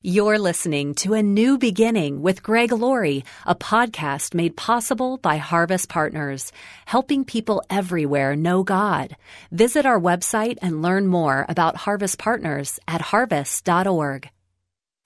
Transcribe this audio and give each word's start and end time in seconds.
You're 0.00 0.38
listening 0.38 0.94
to 1.02 1.14
A 1.14 1.24
New 1.24 1.58
Beginning 1.58 2.22
with 2.22 2.40
Greg 2.40 2.70
Laurie, 2.70 3.24
a 3.44 3.56
podcast 3.56 4.32
made 4.32 4.56
possible 4.56 5.16
by 5.18 5.38
Harvest 5.38 5.88
Partners, 5.88 6.52
helping 6.86 7.24
people 7.24 7.64
everywhere 7.68 8.36
know 8.36 8.62
God. 8.62 9.16
Visit 9.50 9.86
our 9.86 9.98
website 9.98 10.58
and 10.62 10.82
learn 10.82 11.08
more 11.08 11.44
about 11.48 11.74
Harvest 11.74 12.16
Partners 12.16 12.78
at 12.86 13.00
harvest.org. 13.00 14.30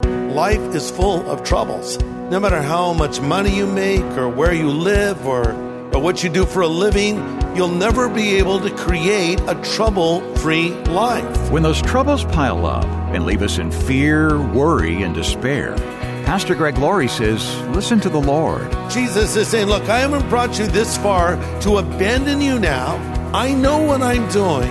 Life 0.04 0.74
is 0.74 0.90
full 0.90 1.22
of 1.27 1.43
troubles. 1.43 1.97
No 2.31 2.38
matter 2.38 2.61
how 2.61 2.93
much 2.93 3.19
money 3.19 3.56
you 3.56 3.67
make 3.67 4.04
or 4.19 4.29
where 4.29 4.53
you 4.53 4.69
live 4.69 5.27
or, 5.27 5.54
or 5.95 6.01
what 6.01 6.22
you 6.22 6.31
do 6.31 6.47
for 6.47 6.63
a 6.63 6.69
living, 6.69 7.17
you'll 7.54 7.69
never 7.69 8.09
be 8.09 8.37
able 8.37 8.61
to 8.61 8.71
create 8.74 9.41
a 9.47 9.54
trouble 9.63 10.21
free 10.37 10.71
life. 10.87 11.51
When 11.51 11.63
those 11.63 11.83
troubles 11.83 12.24
pile 12.24 12.67
up 12.67 12.87
and 13.15 13.24
leave 13.24 13.42
us 13.42 13.59
in 13.59 13.71
fear, 13.71 14.41
worry, 14.53 15.03
and 15.03 15.15
despair, 15.15 15.77
Pastor 16.24 16.55
Greg 16.55 16.78
Laurie 16.78 17.09
says, 17.09 17.45
Listen 17.69 18.00
to 18.00 18.09
the 18.09 18.20
Lord. 18.20 18.70
Jesus 18.91 19.36
is 19.36 19.48
saying, 19.48 19.66
Look, 19.66 19.88
I 19.88 19.98
haven't 19.98 20.28
brought 20.28 20.59
you 20.59 20.66
this 20.66 20.97
far 20.97 21.36
to 21.60 21.78
abandon 21.78 22.41
you 22.41 22.59
now. 22.59 22.97
I 23.34 23.52
know 23.52 23.83
what 23.83 24.02
I'm 24.02 24.28
doing, 24.30 24.70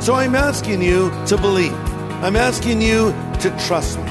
so 0.00 0.14
I'm 0.14 0.34
asking 0.34 0.82
you 0.82 1.10
to 1.26 1.36
believe. 1.36 1.72
I'm 2.22 2.36
asking 2.36 2.82
you 2.82 3.12
to 3.40 3.56
trust 3.66 3.98
me. 3.98 4.10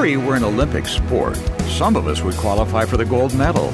Worry 0.00 0.16
were 0.16 0.34
an 0.34 0.44
Olympic 0.44 0.86
sport, 0.86 1.36
some 1.66 1.94
of 1.94 2.06
us 2.06 2.22
would 2.22 2.34
qualify 2.36 2.86
for 2.86 2.96
the 2.96 3.04
gold 3.04 3.34
medal. 3.34 3.70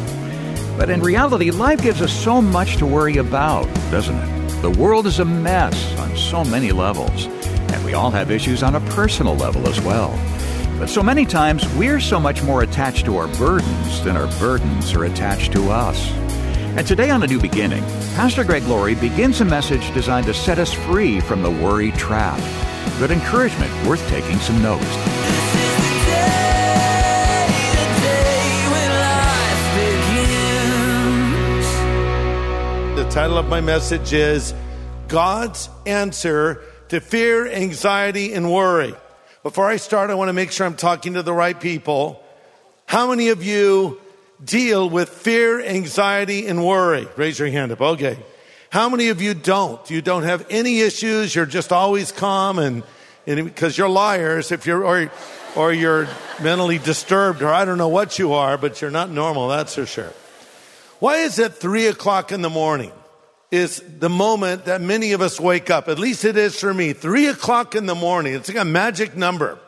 But 0.77 0.91
in 0.91 1.01
reality, 1.01 1.53
life 1.53 1.81
gives 1.81 2.03
us 2.03 2.13
so 2.13 2.43
much 2.43 2.79
to 2.79 2.87
worry 2.87 3.19
about, 3.19 3.73
doesn't 3.93 4.17
it? 4.17 4.61
The 4.61 4.73
world 4.73 5.07
is 5.07 5.21
a 5.21 5.25
mess 5.25 5.97
on 6.01 6.17
so 6.17 6.43
many 6.43 6.73
levels, 6.73 7.27
and 7.27 7.85
we 7.85 7.95
all 7.95 8.11
have 8.11 8.33
issues 8.33 8.65
on 8.65 8.75
a 8.75 8.81
personal 8.97 9.37
level 9.37 9.69
as 9.69 9.81
well. 9.83 10.19
But 10.81 10.89
so 10.89 11.01
many 11.01 11.27
times, 11.27 11.65
we're 11.75 12.01
so 12.01 12.19
much 12.19 12.43
more 12.43 12.63
attached 12.63 13.05
to 13.05 13.19
our 13.19 13.29
burdens 13.39 14.03
than 14.03 14.17
our 14.17 14.27
burdens 14.41 14.95
are 14.95 15.05
attached 15.05 15.53
to 15.53 15.71
us. 15.71 16.11
And 16.77 16.85
today 16.85 17.11
on 17.11 17.23
A 17.23 17.29
New 17.29 17.41
Beginning, 17.41 17.85
Pastor 18.17 18.43
Greg 18.43 18.65
Laurie 18.65 18.97
begins 18.97 19.41
a 19.43 19.45
message 19.45 19.95
designed 19.95 20.27
to 20.27 20.35
set 20.35 20.59
us 20.59 20.73
free 20.73 21.21
from 21.21 21.45
the 21.45 21.53
worry 21.53 21.93
trap. 21.93 22.41
Good 22.99 23.13
encouragement 23.13 23.71
worth 23.87 24.05
taking 24.09 24.41
some 24.41 24.61
notes. 24.61 25.36
Title 33.17 33.39
of 33.39 33.49
my 33.49 33.63
message 33.63 34.13
is 34.13 34.53
God's 35.09 35.71
Answer 35.87 36.61
to 36.91 37.01
Fear, 37.01 37.51
Anxiety, 37.51 38.35
and 38.35 38.53
Worry. 38.53 38.95
Before 39.43 39.65
I 39.65 39.79
start, 39.79 40.11
I 40.11 40.15
want 40.17 40.29
to 40.29 40.35
make 40.35 40.53
sure 40.53 40.67
I'm 40.67 40.77
talking 40.77 41.15
to 41.15 41.23
the 41.23 41.33
right 41.33 41.59
people. 41.59 42.23
How 42.85 43.09
many 43.09 43.31
of 43.31 43.43
you 43.43 43.99
deal 44.45 44.91
with 44.91 45.09
fear, 45.09 45.65
anxiety, 45.65 46.47
and 46.47 46.63
worry? 46.63 47.09
Raise 47.17 47.39
your 47.39 47.49
hand 47.49 47.73
up. 47.73 47.81
Okay. 47.81 48.19
How 48.69 48.91
many 48.91 49.09
of 49.09 49.23
you 49.23 49.33
don't? 49.33 49.89
You 49.89 50.03
don't 50.03 50.25
have 50.25 50.45
any 50.51 50.81
issues. 50.81 51.35
You're 51.35 51.47
just 51.47 51.73
always 51.73 52.13
calm 52.13 52.59
and, 52.59 52.83
because 53.25 53.79
you're 53.79 53.89
liars 53.89 54.53
if 54.53 54.67
you're, 54.67 54.85
or, 54.85 55.11
or 55.57 55.73
you're 55.73 56.07
mentally 56.43 56.77
disturbed 56.77 57.41
or 57.41 57.49
I 57.49 57.65
don't 57.65 57.79
know 57.79 57.89
what 57.89 58.19
you 58.19 58.35
are, 58.35 58.59
but 58.59 58.83
you're 58.83 58.91
not 58.91 59.09
normal. 59.09 59.49
That's 59.49 59.75
for 59.75 59.87
sure. 59.87 60.13
Why 60.99 61.21
is 61.21 61.39
it 61.39 61.55
three 61.55 61.87
o'clock 61.87 62.31
in 62.31 62.43
the 62.43 62.51
morning 62.51 62.93
is 63.51 63.83
the 63.99 64.09
moment 64.09 64.65
that 64.65 64.81
many 64.81 65.13
of 65.13 65.21
us 65.21 65.39
wake 65.39 65.71
up? 65.71 65.89
At 65.89 65.99
least 65.99 66.25
it 66.25 66.37
is 66.37 66.59
for 66.59 66.75
me. 66.75 66.93
Three 66.93 67.27
o'clock 67.27 67.75
in 67.75 67.87
the 67.87 67.95
morning. 67.95 68.35
It's 68.35 68.49
like 68.49 68.59
a 68.59 68.65
magic 68.65 69.17
number. 69.17 69.59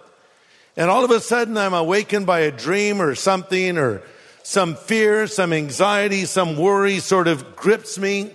And 0.77 0.91
all 0.91 1.05
of 1.05 1.11
a 1.11 1.21
sudden 1.21 1.57
I'm 1.57 1.75
awakened 1.75 2.27
by 2.27 2.41
a 2.41 2.51
dream 2.51 3.01
or 3.01 3.15
something 3.15 3.79
or 3.79 4.03
some 4.43 4.77
fear, 4.77 5.27
some 5.27 5.53
anxiety, 5.53 6.25
some 6.25 6.57
worry 6.57 7.01
sort 7.01 7.29
of 7.29 7.57
grips 7.57 7.99
me. 7.99 8.33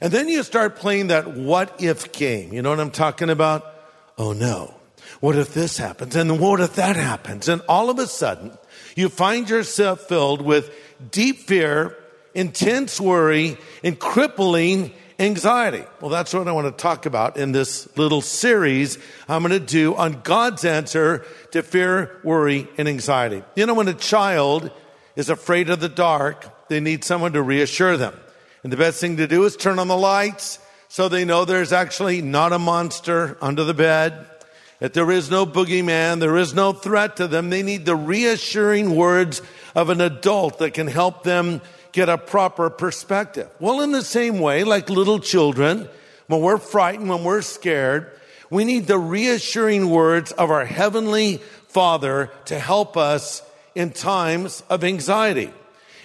And 0.00 0.12
then 0.12 0.28
you 0.28 0.42
start 0.42 0.76
playing 0.76 1.08
that 1.08 1.36
what 1.36 1.80
if 1.80 2.12
game. 2.12 2.52
You 2.52 2.62
know 2.62 2.70
what 2.70 2.80
I'm 2.80 2.90
talking 2.90 3.30
about? 3.30 3.64
Oh 4.18 4.32
no. 4.32 4.74
What 5.20 5.36
if 5.36 5.54
this 5.54 5.78
happens? 5.78 6.16
And 6.16 6.38
what 6.38 6.60
if 6.60 6.74
that 6.74 6.96
happens? 6.96 7.48
And 7.48 7.62
all 7.68 7.90
of 7.90 7.98
a 7.98 8.06
sudden 8.06 8.52
you 8.96 9.08
find 9.08 9.48
yourself 9.48 10.00
filled 10.02 10.42
with 10.42 10.72
deep 11.10 11.38
fear, 11.38 11.96
intense 12.34 13.00
worry, 13.00 13.58
and 13.82 13.98
crippling 13.98 14.92
anxiety. 15.18 15.84
Well, 16.00 16.10
that's 16.10 16.34
what 16.34 16.48
I 16.48 16.52
want 16.52 16.66
to 16.66 16.82
talk 16.82 17.06
about 17.06 17.36
in 17.36 17.52
this 17.52 17.96
little 17.96 18.20
series 18.20 18.98
I'm 19.28 19.42
going 19.42 19.52
to 19.52 19.60
do 19.60 19.94
on 19.94 20.20
God's 20.22 20.64
answer 20.64 21.24
to 21.52 21.62
fear, 21.62 22.20
worry, 22.24 22.68
and 22.76 22.88
anxiety. 22.88 23.42
You 23.54 23.66
know, 23.66 23.74
when 23.74 23.88
a 23.88 23.94
child 23.94 24.70
is 25.16 25.30
afraid 25.30 25.70
of 25.70 25.80
the 25.80 25.88
dark, 25.88 26.68
they 26.68 26.80
need 26.80 27.04
someone 27.04 27.32
to 27.34 27.42
reassure 27.42 27.96
them. 27.96 28.18
And 28.62 28.72
the 28.72 28.76
best 28.76 29.00
thing 29.00 29.18
to 29.18 29.26
do 29.26 29.44
is 29.44 29.56
turn 29.56 29.78
on 29.78 29.88
the 29.88 29.96
lights 29.96 30.58
so 30.88 31.08
they 31.08 31.24
know 31.24 31.44
there's 31.44 31.72
actually 31.72 32.22
not 32.22 32.52
a 32.52 32.58
monster 32.58 33.36
under 33.40 33.64
the 33.64 33.74
bed, 33.74 34.26
that 34.78 34.94
there 34.94 35.10
is 35.10 35.30
no 35.30 35.46
boogeyman, 35.46 36.20
there 36.20 36.36
is 36.36 36.54
no 36.54 36.72
threat 36.72 37.16
to 37.16 37.26
them. 37.26 37.50
They 37.50 37.62
need 37.62 37.84
the 37.84 37.96
reassuring 37.96 38.94
words 38.94 39.42
of 39.74 39.90
an 39.90 40.00
adult 40.00 40.58
that 40.58 40.72
can 40.72 40.86
help 40.86 41.24
them 41.24 41.62
get 41.94 42.08
a 42.08 42.18
proper 42.18 42.68
perspective. 42.68 43.48
Well, 43.60 43.80
in 43.80 43.92
the 43.92 44.02
same 44.02 44.40
way, 44.40 44.64
like 44.64 44.90
little 44.90 45.20
children, 45.20 45.88
when 46.26 46.40
we're 46.40 46.58
frightened, 46.58 47.08
when 47.08 47.22
we're 47.22 47.40
scared, 47.40 48.10
we 48.50 48.64
need 48.64 48.88
the 48.88 48.98
reassuring 48.98 49.88
words 49.88 50.32
of 50.32 50.50
our 50.50 50.64
Heavenly 50.64 51.36
Father 51.68 52.30
to 52.46 52.58
help 52.58 52.96
us 52.96 53.42
in 53.76 53.92
times 53.92 54.64
of 54.68 54.82
anxiety. 54.82 55.52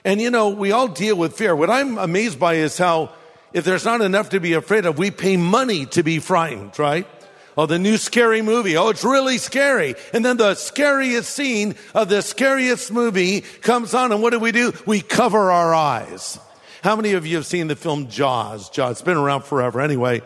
And 0.05 0.21
you 0.21 0.29
know, 0.29 0.49
we 0.49 0.71
all 0.71 0.87
deal 0.87 1.15
with 1.15 1.35
fear. 1.35 1.55
What 1.55 1.71
I'm 1.71 1.97
amazed 1.97 2.39
by 2.39 2.55
is 2.55 2.77
how, 2.77 3.09
if 3.51 3.65
there's 3.65 3.83
not 3.83 4.01
enough 4.01 4.29
to 4.29 4.39
be 4.39 4.53
afraid 4.53 4.85
of, 4.85 4.99
we 4.99 5.09
pay 5.09 5.37
money 5.37 5.87
to 5.87 6.03
be 6.03 6.19
frightened, 6.19 6.77
right? 6.77 7.07
Oh, 7.59 7.65
the 7.65 7.77
new 7.77 7.97
scary 7.97 8.41
movie. 8.41 8.77
Oh, 8.77 8.87
it's 8.87 9.03
really 9.03 9.37
scary. 9.37 9.95
And 10.13 10.23
then 10.23 10.37
the 10.37 10.55
scariest 10.55 11.29
scene 11.29 11.75
of 11.93 12.07
the 12.07 12.21
scariest 12.21 12.89
movie 12.89 13.41
comes 13.41 13.93
on, 13.93 14.13
and 14.13 14.21
what 14.21 14.29
do 14.29 14.39
we 14.39 14.53
do? 14.53 14.71
We 14.85 15.01
cover 15.01 15.51
our 15.51 15.75
eyes. 15.75 16.39
How 16.83 16.95
many 16.95 17.11
of 17.15 17.27
you 17.27 17.35
have 17.35 17.45
seen 17.45 17.67
the 17.67 17.75
film 17.75 18.07
Jaws? 18.07 18.69
Jaws, 18.69 18.91
it's 18.91 19.01
been 19.01 19.17
around 19.17 19.43
forever. 19.43 19.81
Anyway, 19.81 20.21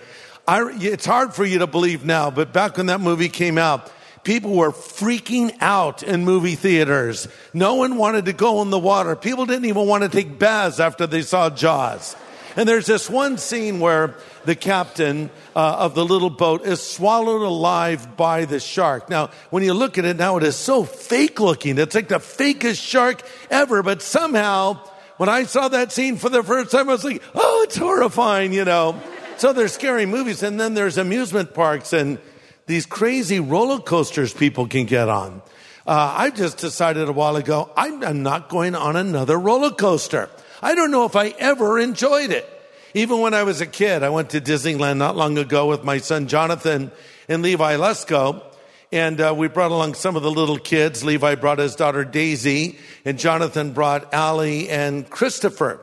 I, 0.47 0.77
it's 0.79 1.07
hard 1.07 1.33
for 1.33 1.43
you 1.43 1.57
to 1.57 1.65
believe 1.65 2.05
now, 2.05 2.29
but 2.29 2.53
back 2.53 2.77
when 2.77 2.85
that 2.85 3.01
movie 3.01 3.29
came 3.29 3.57
out, 3.57 3.91
people 4.23 4.53
were 4.53 4.71
freaking 4.71 5.57
out 5.59 6.03
in 6.03 6.25
movie 6.25 6.53
theaters. 6.53 7.27
No 7.51 7.73
one 7.73 7.97
wanted 7.97 8.25
to 8.25 8.33
go 8.33 8.61
in 8.61 8.69
the 8.69 8.77
water. 8.77 9.15
People 9.15 9.47
didn't 9.47 9.65
even 9.65 9.87
want 9.87 10.03
to 10.03 10.09
take 10.09 10.37
baths 10.37 10.79
after 10.79 11.07
they 11.07 11.23
saw 11.23 11.49
Jaws. 11.49 12.15
And 12.55 12.69
there's 12.69 12.85
this 12.85 13.09
one 13.09 13.39
scene 13.39 13.79
where 13.79 14.13
the 14.45 14.55
captain 14.55 15.29
uh, 15.55 15.75
of 15.79 15.95
the 15.95 16.05
little 16.05 16.29
boat 16.29 16.65
is 16.65 16.81
swallowed 16.81 17.41
alive 17.41 18.17
by 18.17 18.45
the 18.45 18.59
shark. 18.59 19.09
Now, 19.09 19.29
when 19.49 19.63
you 19.63 19.73
look 19.73 19.97
at 19.97 20.05
it 20.05 20.17
now, 20.17 20.37
it 20.37 20.43
is 20.43 20.55
so 20.55 20.83
fake 20.83 21.39
looking. 21.39 21.77
It's 21.77 21.95
like 21.95 22.09
the 22.09 22.19
fakest 22.19 22.81
shark 22.81 23.21
ever. 23.49 23.83
But 23.83 24.01
somehow, 24.01 24.79
when 25.17 25.29
I 25.29 25.43
saw 25.43 25.67
that 25.69 25.91
scene 25.91 26.17
for 26.17 26.29
the 26.29 26.43
first 26.43 26.71
time, 26.71 26.89
I 26.89 26.93
was 26.93 27.03
like, 27.03 27.21
oh, 27.35 27.63
it's 27.67 27.77
horrifying, 27.77 28.53
you 28.53 28.65
know. 28.65 28.99
So 29.37 29.53
there's 29.53 29.73
scary 29.73 30.05
movies, 30.05 30.43
and 30.43 30.59
then 30.59 30.73
there's 30.73 30.97
amusement 30.97 31.53
parks 31.53 31.93
and 31.93 32.19
these 32.65 32.85
crazy 32.85 33.39
roller 33.39 33.79
coasters 33.79 34.33
people 34.33 34.67
can 34.67 34.85
get 34.85 35.09
on. 35.09 35.41
Uh, 35.85 36.15
I 36.17 36.29
just 36.29 36.59
decided 36.59 37.09
a 37.09 37.11
while 37.11 37.35
ago, 37.35 37.69
I'm, 37.75 38.03
I'm 38.03 38.23
not 38.23 38.47
going 38.47 38.73
on 38.73 38.95
another 38.95 39.37
roller 39.37 39.71
coaster. 39.71 40.29
I 40.61 40.75
don't 40.75 40.91
know 40.91 41.05
if 41.05 41.15
I 41.15 41.29
ever 41.29 41.77
enjoyed 41.77 42.31
it. 42.31 42.49
Even 42.95 43.21
when 43.21 43.33
I 43.33 43.41
was 43.41 43.59
a 43.59 43.65
kid, 43.65 44.03
I 44.03 44.09
went 44.09 44.29
to 44.31 44.41
Disneyland 44.41 44.97
not 44.97 45.15
long 45.15 45.39
ago 45.39 45.65
with 45.65 45.83
my 45.83 45.97
son 45.97 46.27
Jonathan 46.27 46.91
and 47.27 47.41
Levi 47.41 47.75
Lusko. 47.77 48.43
And 48.91 49.19
uh, 49.19 49.33
we 49.35 49.47
brought 49.47 49.71
along 49.71 49.95
some 49.95 50.15
of 50.15 50.21
the 50.21 50.29
little 50.29 50.59
kids. 50.59 51.03
Levi 51.03 51.33
brought 51.33 51.57
his 51.57 51.75
daughter 51.75 52.05
Daisy, 52.05 52.77
and 53.03 53.17
Jonathan 53.17 53.71
brought 53.71 54.13
Allie 54.13 54.69
and 54.69 55.09
Christopher. 55.09 55.79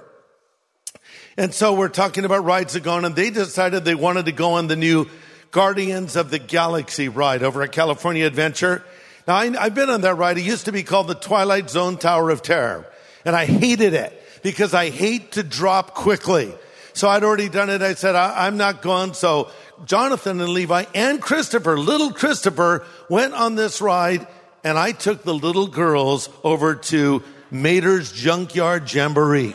And 1.37 1.53
so 1.53 1.75
we're 1.75 1.89
talking 1.89 2.25
about 2.25 2.45
rides 2.45 2.75
that 2.75 2.85
go 2.85 2.93
on, 2.93 3.05
and 3.05 3.17
they 3.17 3.31
decided 3.31 3.85
they 3.85 3.97
wanted 3.97 4.27
to 4.27 4.33
go 4.33 4.53
on 4.53 4.69
the 4.69 4.77
new 4.77 5.09
Guardians 5.51 6.15
of 6.15 6.31
the 6.31 6.39
Galaxy 6.39 7.09
ride 7.09 7.43
over 7.43 7.63
at 7.63 7.73
California 7.73 8.25
Adventure. 8.25 8.85
Now, 9.27 9.35
I, 9.35 9.53
I've 9.59 9.75
been 9.75 9.91
on 9.91 10.03
that 10.03 10.15
ride. 10.15 10.39
It 10.39 10.45
used 10.45 10.67
to 10.67 10.73
be 10.73 10.85
called 10.85 11.09
the 11.09 11.17
Twilight 11.17 11.71
Zone 11.71 11.97
Tower 11.97 12.31
of 12.31 12.43
Terror, 12.43 12.87
and 13.25 13.35
I 13.35 13.47
hated 13.47 13.95
it 13.95 14.17
because 14.45 14.75
I 14.75 14.91
hate 14.91 15.33
to 15.33 15.43
drop 15.43 15.95
quickly. 15.95 16.55
So 16.93 17.09
I'd 17.09 17.25
already 17.25 17.49
done 17.49 17.71
it. 17.71 17.83
I 17.83 17.95
said, 17.95 18.15
I, 18.15 18.47
am 18.47 18.57
not 18.57 18.83
going. 18.83 19.15
So 19.15 19.51
Jonathan 19.85 20.41
and 20.41 20.51
Levi 20.51 20.85
and 20.95 21.21
Christopher, 21.21 21.79
little 21.79 22.13
Christopher, 22.13 22.85
went 23.09 23.35
on 23.35 23.55
this 23.55 23.81
ride 23.81 24.27
and 24.63 24.79
I 24.79 24.93
took 24.93 25.23
the 25.23 25.35
little 25.35 25.67
girls 25.67 26.29
over 26.45 26.75
to 26.75 27.23
Mater's 27.51 28.13
Junkyard 28.13 28.93
Jamboree. 28.93 29.55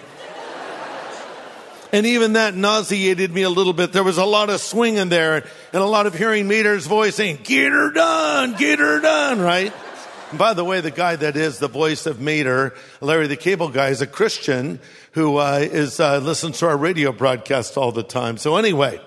And 1.91 2.05
even 2.05 2.33
that 2.33 2.55
nauseated 2.55 3.31
me 3.31 3.43
a 3.43 3.49
little 3.49 3.71
bit. 3.71 3.93
There 3.93 4.03
was 4.03 4.17
a 4.17 4.25
lot 4.25 4.49
of 4.49 4.59
swing 4.59 4.95
in 4.97 5.07
there 5.07 5.45
and 5.71 5.81
a 5.81 5.85
lot 5.85 6.07
of 6.07 6.15
hearing 6.15 6.47
Mater's 6.47 6.87
voice 6.87 7.15
saying, 7.15 7.39
get 7.43 7.71
her 7.71 7.91
done, 7.91 8.55
get 8.57 8.79
her 8.79 8.99
done, 8.99 9.39
right? 9.39 9.71
And 10.35 10.39
by 10.41 10.53
the 10.53 10.65
way, 10.65 10.81
the 10.81 10.91
guy 10.91 11.15
that 11.15 11.37
is 11.37 11.59
the 11.59 11.69
voice 11.69 12.05
of 12.05 12.19
Mater, 12.19 12.73
Larry 12.99 13.27
the 13.27 13.37
Cable 13.37 13.69
Guy, 13.69 13.87
is 13.87 14.01
a 14.01 14.05
Christian 14.05 14.81
who 15.13 15.37
uh, 15.37 15.59
is 15.61 15.97
uh, 15.97 16.17
listens 16.17 16.59
to 16.59 16.67
our 16.67 16.75
radio 16.75 17.13
broadcast 17.13 17.77
all 17.77 17.93
the 17.93 18.03
time. 18.03 18.35
So 18.35 18.57
anyway, 18.57 18.99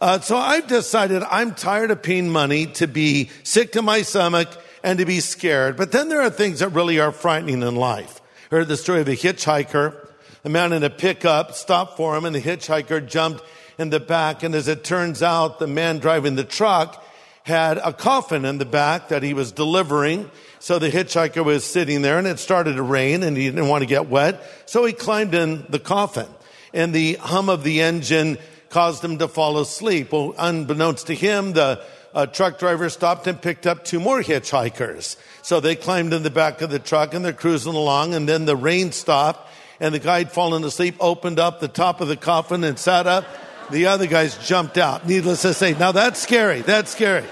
uh, 0.00 0.18
so 0.18 0.36
I've 0.36 0.66
decided 0.66 1.22
I'm 1.22 1.54
tired 1.54 1.92
of 1.92 2.02
paying 2.02 2.30
money 2.30 2.66
to 2.66 2.88
be 2.88 3.30
sick 3.44 3.70
to 3.74 3.82
my 3.82 4.02
stomach 4.02 4.48
and 4.82 4.98
to 4.98 5.06
be 5.06 5.20
scared. 5.20 5.76
But 5.76 5.92
then 5.92 6.08
there 6.08 6.20
are 6.20 6.30
things 6.30 6.58
that 6.58 6.70
really 6.70 6.98
are 6.98 7.12
frightening 7.12 7.62
in 7.62 7.76
life. 7.76 8.20
I 8.50 8.56
heard 8.56 8.66
the 8.66 8.76
story 8.76 9.02
of 9.02 9.06
a 9.06 9.12
hitchhiker 9.12 10.08
a 10.44 10.48
man 10.48 10.72
in 10.72 10.82
a 10.82 10.90
pickup 10.90 11.54
stopped 11.54 11.96
for 11.96 12.16
him 12.16 12.24
and 12.24 12.34
the 12.34 12.42
hitchhiker 12.42 13.06
jumped 13.06 13.44
in 13.78 13.90
the 13.90 14.00
back. 14.00 14.42
And 14.42 14.52
as 14.52 14.66
it 14.66 14.82
turns 14.82 15.22
out, 15.22 15.60
the 15.60 15.68
man 15.68 16.00
driving 16.00 16.34
the 16.34 16.42
truck 16.42 17.06
had 17.44 17.78
a 17.78 17.92
coffin 17.92 18.44
in 18.44 18.58
the 18.58 18.64
back 18.64 19.08
that 19.08 19.22
he 19.22 19.34
was 19.34 19.52
delivering. 19.52 20.30
So 20.60 20.78
the 20.78 20.90
hitchhiker 20.90 21.44
was 21.44 21.64
sitting 21.64 22.02
there 22.02 22.18
and 22.18 22.26
it 22.26 22.38
started 22.38 22.76
to 22.76 22.82
rain 22.82 23.22
and 23.22 23.36
he 23.36 23.46
didn't 23.46 23.68
want 23.68 23.82
to 23.82 23.86
get 23.86 24.08
wet. 24.08 24.42
So 24.66 24.84
he 24.84 24.92
climbed 24.92 25.34
in 25.34 25.66
the 25.68 25.80
coffin 25.80 26.28
and 26.72 26.94
the 26.94 27.14
hum 27.14 27.48
of 27.48 27.64
the 27.64 27.80
engine 27.80 28.38
caused 28.70 29.04
him 29.04 29.18
to 29.18 29.28
fall 29.28 29.58
asleep. 29.58 30.12
Well, 30.12 30.34
unbeknownst 30.38 31.08
to 31.08 31.14
him, 31.14 31.52
the 31.52 31.84
uh, 32.14 32.26
truck 32.26 32.58
driver 32.58 32.88
stopped 32.88 33.26
and 33.26 33.40
picked 33.40 33.66
up 33.66 33.84
two 33.84 33.98
more 33.98 34.22
hitchhikers. 34.22 35.16
So 35.42 35.58
they 35.58 35.74
climbed 35.74 36.12
in 36.12 36.22
the 36.22 36.30
back 36.30 36.62
of 36.62 36.70
the 36.70 36.78
truck 36.78 37.12
and 37.12 37.24
they're 37.24 37.32
cruising 37.32 37.74
along 37.74 38.14
and 38.14 38.28
then 38.28 38.44
the 38.44 38.56
rain 38.56 38.92
stopped 38.92 39.50
and 39.80 39.92
the 39.92 39.98
guy 39.98 40.18
had 40.18 40.30
fallen 40.30 40.62
asleep, 40.62 40.94
opened 41.00 41.40
up 41.40 41.58
the 41.58 41.68
top 41.68 42.00
of 42.00 42.06
the 42.06 42.16
coffin 42.16 42.62
and 42.62 42.78
sat 42.78 43.08
up. 43.08 43.24
The 43.72 43.86
other 43.86 44.06
guys 44.06 44.36
jumped 44.46 44.78
out. 44.78 45.06
Needless 45.06 45.42
to 45.42 45.54
say, 45.54 45.74
now 45.74 45.92
that's 45.92 46.20
scary. 46.20 46.60
That's 46.60 46.90
scary. 46.90 47.26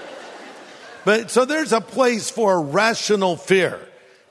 But 1.05 1.31
so 1.31 1.45
there's 1.45 1.71
a 1.71 1.81
place 1.81 2.29
for 2.29 2.61
rational 2.61 3.37
fear. 3.37 3.79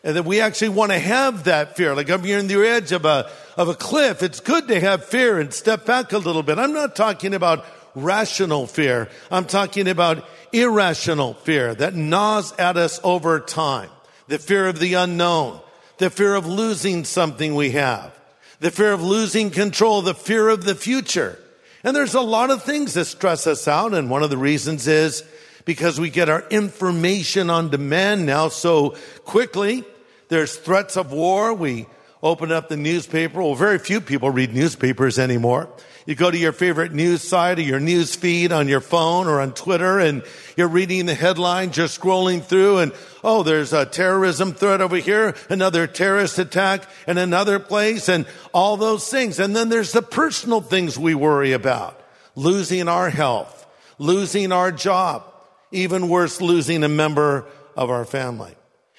And 0.03 0.17
that 0.17 0.25
we 0.25 0.41
actually 0.41 0.71
want 0.71 0.93
to 0.93 0.99
have 0.99 1.45
that 1.45 1.77
fear. 1.77 1.95
Like 1.95 2.11
I'm 2.11 2.21
on 2.21 2.47
the 2.47 2.67
edge 2.67 2.93
of 2.93 3.05
a, 3.05 3.31
of 3.57 3.69
a 3.69 3.75
cliff. 3.75 4.23
It's 4.23 4.41
good 4.41 4.69
to 4.69 4.81
have 4.81 5.05
fear 5.05 5.41
and 5.41 5.53
step 5.53 5.87
back 5.87 6.13
a 6.13 6.19
little 6.19 6.43
bit. 6.43 6.59
I'm 6.59 6.73
not 6.73 6.97
talking 6.97 7.35
about 7.35 7.65
rational 7.95 8.67
fear. 8.67 9.09
I'm 9.31 9.45
talking 9.45 9.89
about 9.89 10.27
irrational 10.53 11.35
fear 11.35 11.75
that 11.75 11.95
gnaws 11.95 12.53
at 12.59 12.77
us 12.77 12.99
over 13.05 13.41
time. 13.41 13.91
The 14.29 14.39
fear 14.39 14.69
of 14.69 14.79
the 14.79 14.95
unknown 14.95 15.61
the 16.01 16.11
fear 16.11 16.35
of 16.35 16.47
losing 16.47 17.05
something 17.05 17.55
we 17.55 17.73
have, 17.73 18.19
the 18.59 18.71
fear 18.71 18.93
of 18.93 19.03
losing 19.03 19.51
control, 19.51 20.01
the 20.01 20.15
fear 20.15 20.49
of 20.49 20.65
the 20.65 20.75
future. 20.75 21.39
And 21.83 21.97
there's 21.97 22.15
a 22.15 22.21
lot 22.21 22.51
of 22.51 22.63
things 22.63 22.95
that 22.95 23.07
stress 23.07 23.47
us 23.47 23.67
out. 23.67 23.95
And 23.95 24.11
one 24.11 24.23
of 24.23 24.31
the 24.31 24.37
reasons 24.37 24.87
is 24.87 25.25
because 25.65 25.99
we 25.99 26.11
get 26.11 26.29
our 26.29 26.47
information 26.49 27.51
on 27.51 27.71
demand 27.71 28.27
now 28.27 28.49
so 28.49 28.97
quickly. 29.25 29.85
There's 30.29 30.57
threats 30.57 30.97
of 30.97 31.13
war. 31.13 31.55
We 31.55 31.87
open 32.23 32.53
up 32.53 32.69
the 32.69 32.77
newspaper. 32.77 33.43
Well, 33.43 33.55
very 33.55 33.79
few 33.79 34.01
people 34.01 34.31
read 34.31 34.55
newspapers 34.55 35.19
anymore. 35.19 35.69
You 36.11 36.17
go 36.17 36.29
to 36.29 36.37
your 36.37 36.51
favorite 36.51 36.91
news 36.91 37.23
site 37.23 37.61
or 37.61 37.63
your 37.63 37.79
news 37.79 38.17
feed 38.17 38.51
on 38.51 38.67
your 38.67 38.81
phone 38.81 39.29
or 39.29 39.41
on 39.41 39.55
Twitter 39.55 40.01
and 40.01 40.25
you're 40.57 40.67
reading 40.67 41.07
the 41.07 41.15
headlines, 41.15 41.77
you're 41.77 41.87
scrolling 41.87 42.43
through 42.43 42.79
and, 42.79 42.93
oh, 43.23 43.45
there's 43.45 43.73
a 43.73 43.87
terrorism 43.87 44.53
threat 44.53 44.81
over 44.81 44.97
here, 44.97 45.37
another 45.49 45.87
terrorist 45.87 46.41
attack 46.41 46.83
in 47.07 47.17
another 47.17 47.61
place 47.61 48.09
and 48.09 48.27
all 48.53 48.77
those 48.77 49.09
things. 49.09 49.39
And 49.39 49.55
then 49.55 49.69
there's 49.69 49.93
the 49.93 50.03
personal 50.03 50.61
things 50.61 50.99
we 50.99 51.15
worry 51.15 51.53
about. 51.53 52.03
Losing 52.35 52.89
our 52.89 53.09
health, 53.09 53.65
losing 53.99 54.51
our 54.51 54.73
job, 54.73 55.33
even 55.71 56.09
worse, 56.09 56.41
losing 56.41 56.83
a 56.83 56.89
member 56.89 57.47
of 57.77 57.89
our 57.89 58.05
family. 58.05 58.57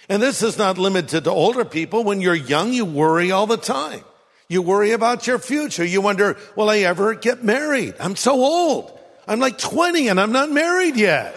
And 0.08 0.22
this 0.22 0.42
is 0.42 0.58
not 0.58 0.78
limited 0.78 1.26
to 1.26 1.32
older 1.32 1.66
people. 1.66 2.06
When 2.06 2.22
you're 2.22 2.34
young, 2.34 2.72
you 2.72 2.86
worry 2.86 3.32
all 3.32 3.48
the 3.48 3.58
time. 3.58 4.06
You 4.52 4.62
worry 4.62 4.92
about 4.92 5.28
your 5.28 5.40
future. 5.40 5.86
You 5.86 6.02
wonder, 6.02 6.36
will 6.58 6.70
I 6.70 6.80
ever 6.80 7.14
get 7.14 7.42
married? 7.42 7.96
I'm 8.02 8.18
so 8.18 8.34
old. 8.34 9.00
I'm 9.26 9.40
like 9.40 9.58
20 9.58 10.10
and 10.10 10.20
I'm 10.20 10.34
not 10.34 10.52
married 10.52 10.98
yet. 10.98 11.34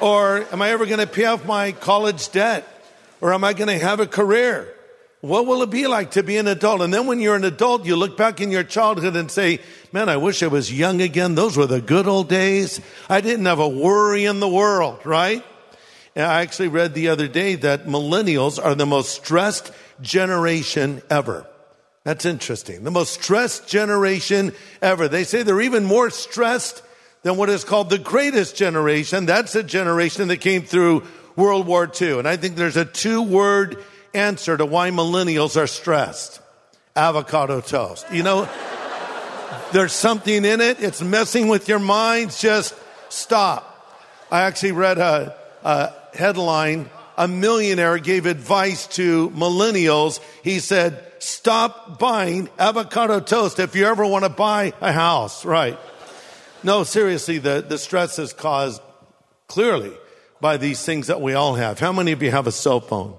Or 0.00 0.44
am 0.52 0.60
I 0.60 0.70
ever 0.70 0.84
going 0.84 0.98
to 0.98 1.06
pay 1.06 1.26
off 1.26 1.46
my 1.46 1.70
college 1.70 2.32
debt? 2.32 2.66
Or 3.20 3.32
am 3.32 3.44
I 3.44 3.52
going 3.52 3.68
to 3.68 3.78
have 3.78 4.00
a 4.00 4.08
career? 4.08 4.74
What 5.20 5.46
will 5.46 5.62
it 5.62 5.70
be 5.70 5.86
like 5.86 6.10
to 6.12 6.24
be 6.24 6.36
an 6.36 6.48
adult? 6.48 6.80
And 6.80 6.92
then 6.92 7.06
when 7.06 7.20
you're 7.20 7.36
an 7.36 7.44
adult, 7.44 7.86
you 7.86 7.94
look 7.94 8.16
back 8.16 8.40
in 8.40 8.50
your 8.50 8.64
childhood 8.64 9.14
and 9.14 9.30
say, 9.30 9.60
man, 9.92 10.08
I 10.08 10.16
wish 10.16 10.42
I 10.42 10.48
was 10.48 10.76
young 10.76 11.00
again. 11.00 11.36
Those 11.36 11.56
were 11.56 11.68
the 11.68 11.80
good 11.80 12.08
old 12.08 12.28
days. 12.28 12.80
I 13.08 13.20
didn't 13.20 13.46
have 13.46 13.60
a 13.60 13.68
worry 13.68 14.24
in 14.24 14.40
the 14.40 14.48
world, 14.48 15.06
right? 15.06 15.44
And 16.16 16.26
I 16.26 16.42
actually 16.42 16.68
read 16.68 16.94
the 16.94 17.10
other 17.10 17.28
day 17.28 17.54
that 17.54 17.86
millennials 17.86 18.60
are 18.60 18.74
the 18.74 18.84
most 18.84 19.14
stressed 19.14 19.70
generation 20.00 21.02
ever. 21.08 21.46
That's 22.04 22.24
interesting. 22.24 22.82
The 22.82 22.90
most 22.90 23.20
stressed 23.20 23.68
generation 23.68 24.52
ever. 24.80 25.06
They 25.08 25.24
say 25.24 25.42
they're 25.42 25.60
even 25.60 25.84
more 25.84 26.10
stressed 26.10 26.82
than 27.22 27.36
what 27.36 27.48
is 27.48 27.62
called 27.64 27.90
the 27.90 27.98
greatest 27.98 28.56
generation. 28.56 29.26
That's 29.26 29.54
a 29.54 29.62
generation 29.62 30.28
that 30.28 30.38
came 30.38 30.62
through 30.62 31.06
World 31.36 31.66
War 31.66 31.90
II. 32.00 32.18
And 32.18 32.28
I 32.28 32.36
think 32.36 32.56
there's 32.56 32.76
a 32.76 32.84
two 32.84 33.22
word 33.22 33.82
answer 34.14 34.56
to 34.56 34.66
why 34.66 34.90
millennials 34.90 35.56
are 35.56 35.68
stressed. 35.68 36.40
Avocado 36.96 37.60
toast. 37.60 38.04
You 38.12 38.24
know, 38.24 38.48
there's 39.72 39.92
something 39.92 40.44
in 40.44 40.60
it. 40.60 40.82
It's 40.82 41.00
messing 41.00 41.48
with 41.48 41.68
your 41.68 41.78
mind. 41.78 42.32
Just 42.36 42.74
stop. 43.08 43.68
I 44.30 44.42
actually 44.42 44.72
read 44.72 44.98
a, 44.98 45.36
a 45.62 45.92
headline. 46.14 46.90
A 47.16 47.28
millionaire 47.28 47.98
gave 47.98 48.26
advice 48.26 48.86
to 48.88 49.30
millennials. 49.30 50.20
He 50.42 50.60
said, 50.60 51.04
stop 51.18 51.98
buying 51.98 52.48
avocado 52.58 53.20
toast 53.20 53.58
if 53.58 53.76
you 53.76 53.86
ever 53.86 54.06
want 54.06 54.24
to 54.24 54.30
buy 54.30 54.72
a 54.80 54.92
house, 54.92 55.44
right? 55.44 55.78
No, 56.62 56.84
seriously, 56.84 57.38
the, 57.38 57.64
the 57.66 57.78
stress 57.78 58.18
is 58.18 58.32
caused 58.32 58.80
clearly 59.46 59.92
by 60.40 60.56
these 60.56 60.84
things 60.84 61.08
that 61.08 61.20
we 61.20 61.34
all 61.34 61.54
have. 61.54 61.78
How 61.78 61.92
many 61.92 62.12
of 62.12 62.22
you 62.22 62.30
have 62.30 62.46
a 62.46 62.52
cell 62.52 62.80
phone? 62.80 63.16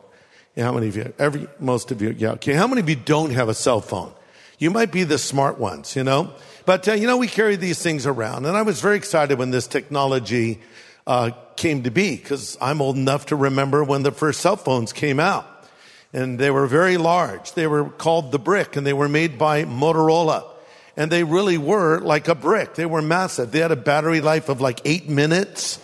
Yeah, 0.55 0.65
how 0.65 0.73
many 0.73 0.87
of 0.87 0.95
you? 0.95 1.13
Every, 1.17 1.47
most 1.59 1.91
of 1.91 2.01
you, 2.01 2.11
yeah. 2.17 2.31
Okay, 2.31 2.53
how 2.53 2.67
many 2.67 2.81
of 2.81 2.89
you 2.89 2.95
don't 2.95 3.31
have 3.31 3.49
a 3.49 3.53
cell 3.53 3.81
phone? 3.81 4.13
You 4.59 4.71
might 4.71 4.91
be 4.91 5.03
the 5.03 5.17
smart 5.17 5.59
ones, 5.59 5.95
you 5.95 6.03
know? 6.03 6.33
But, 6.65 6.87
uh, 6.87 6.93
you 6.93 7.07
know, 7.07 7.17
we 7.17 7.27
carry 7.27 7.55
these 7.55 7.81
things 7.81 8.05
around. 8.05 8.45
And 8.45 8.55
I 8.55 8.61
was 8.61 8.79
very 8.79 8.95
excited 8.95 9.37
when 9.37 9.51
this 9.51 9.67
technology 9.67 10.61
uh, 11.05 11.31
came 11.55 11.83
to 11.83 11.91
be 11.91 12.15
because 12.15 12.57
I'm 12.61 12.81
old 12.81 12.95
enough 12.95 13.27
to 13.27 13.35
remember 13.35 13.83
when 13.83 14.03
the 14.03 14.11
first 14.11 14.41
cell 14.41 14.55
phones 14.55 14.93
came 14.93 15.19
out 15.19 15.47
and 16.13 16.39
they 16.39 16.51
were 16.51 16.67
very 16.67 16.97
large. 16.97 17.53
They 17.53 17.67
were 17.67 17.89
called 17.89 18.31
the 18.31 18.39
brick 18.39 18.75
and 18.75 18.85
they 18.85 18.93
were 18.93 19.09
made 19.09 19.37
by 19.37 19.65
Motorola. 19.65 20.45
And 20.95 21.11
they 21.11 21.23
really 21.23 21.57
were 21.57 21.99
like 22.01 22.27
a 22.27 22.35
brick. 22.35 22.75
They 22.75 22.85
were 22.85 23.01
massive. 23.01 23.51
They 23.51 23.59
had 23.59 23.71
a 23.71 23.75
battery 23.75 24.21
life 24.21 24.47
of 24.47 24.61
like 24.61 24.79
eight 24.85 25.09
minutes. 25.09 25.79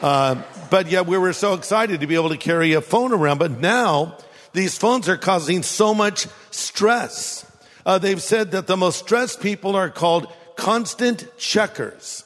Uh, 0.00 0.42
but 0.68 0.90
yet 0.90 1.06
we 1.06 1.16
were 1.16 1.32
so 1.32 1.54
excited 1.54 2.00
to 2.00 2.08
be 2.08 2.16
able 2.16 2.30
to 2.30 2.36
carry 2.36 2.72
a 2.72 2.80
phone 2.80 3.12
around. 3.12 3.38
But 3.38 3.60
now 3.60 4.18
these 4.52 4.76
phones 4.76 5.08
are 5.08 5.16
causing 5.16 5.62
so 5.62 5.94
much 5.94 6.26
stress. 6.50 7.46
Uh, 7.86 7.98
they've 7.98 8.22
said 8.22 8.50
that 8.50 8.66
the 8.66 8.76
most 8.76 8.98
stressed 8.98 9.40
people 9.40 9.76
are 9.76 9.90
called 9.90 10.26
constant 10.56 11.26
checkers. 11.38 12.24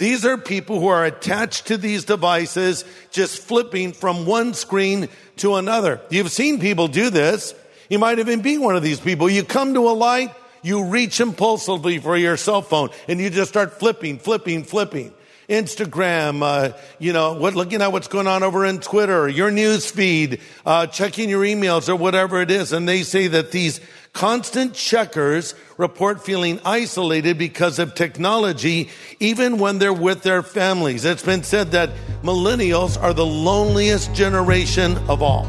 These 0.00 0.24
are 0.24 0.38
people 0.38 0.80
who 0.80 0.86
are 0.86 1.04
attached 1.04 1.66
to 1.66 1.76
these 1.76 2.06
devices, 2.06 2.86
just 3.10 3.38
flipping 3.38 3.92
from 3.92 4.24
one 4.24 4.54
screen 4.54 5.10
to 5.36 5.56
another. 5.56 6.00
You've 6.08 6.32
seen 6.32 6.58
people 6.58 6.88
do 6.88 7.10
this. 7.10 7.54
You 7.90 7.98
might 7.98 8.18
even 8.18 8.40
be 8.40 8.56
one 8.56 8.74
of 8.76 8.82
these 8.82 8.98
people. 8.98 9.28
You 9.28 9.44
come 9.44 9.74
to 9.74 9.90
a 9.90 9.92
light, 9.92 10.34
you 10.62 10.84
reach 10.84 11.20
impulsively 11.20 11.98
for 11.98 12.16
your 12.16 12.38
cell 12.38 12.62
phone 12.62 12.88
and 13.08 13.20
you 13.20 13.28
just 13.28 13.50
start 13.50 13.78
flipping, 13.78 14.18
flipping, 14.18 14.64
flipping. 14.64 15.12
Instagram, 15.50 16.42
uh, 16.42 16.76
you 17.00 17.12
know, 17.12 17.34
what, 17.34 17.54
looking 17.54 17.82
at 17.82 17.90
what's 17.90 18.06
going 18.06 18.28
on 18.28 18.44
over 18.44 18.64
in 18.64 18.78
Twitter, 18.78 19.28
your 19.28 19.50
news 19.50 19.90
feed, 19.90 20.40
uh, 20.64 20.86
checking 20.86 21.28
your 21.28 21.42
emails 21.42 21.88
or 21.88 21.96
whatever 21.96 22.40
it 22.40 22.52
is. 22.52 22.72
And 22.72 22.88
they 22.88 23.02
say 23.02 23.26
that 23.26 23.50
these 23.50 23.80
constant 24.12 24.74
checkers 24.74 25.56
report 25.76 26.24
feeling 26.24 26.60
isolated 26.64 27.36
because 27.36 27.80
of 27.80 27.96
technology, 27.96 28.90
even 29.18 29.58
when 29.58 29.78
they're 29.78 29.92
with 29.92 30.22
their 30.22 30.44
families. 30.44 31.04
It's 31.04 31.24
been 31.24 31.42
said 31.42 31.72
that 31.72 31.90
millennials 32.22 33.00
are 33.00 33.12
the 33.12 33.26
loneliest 33.26 34.14
generation 34.14 34.96
of 35.08 35.20
all. 35.20 35.44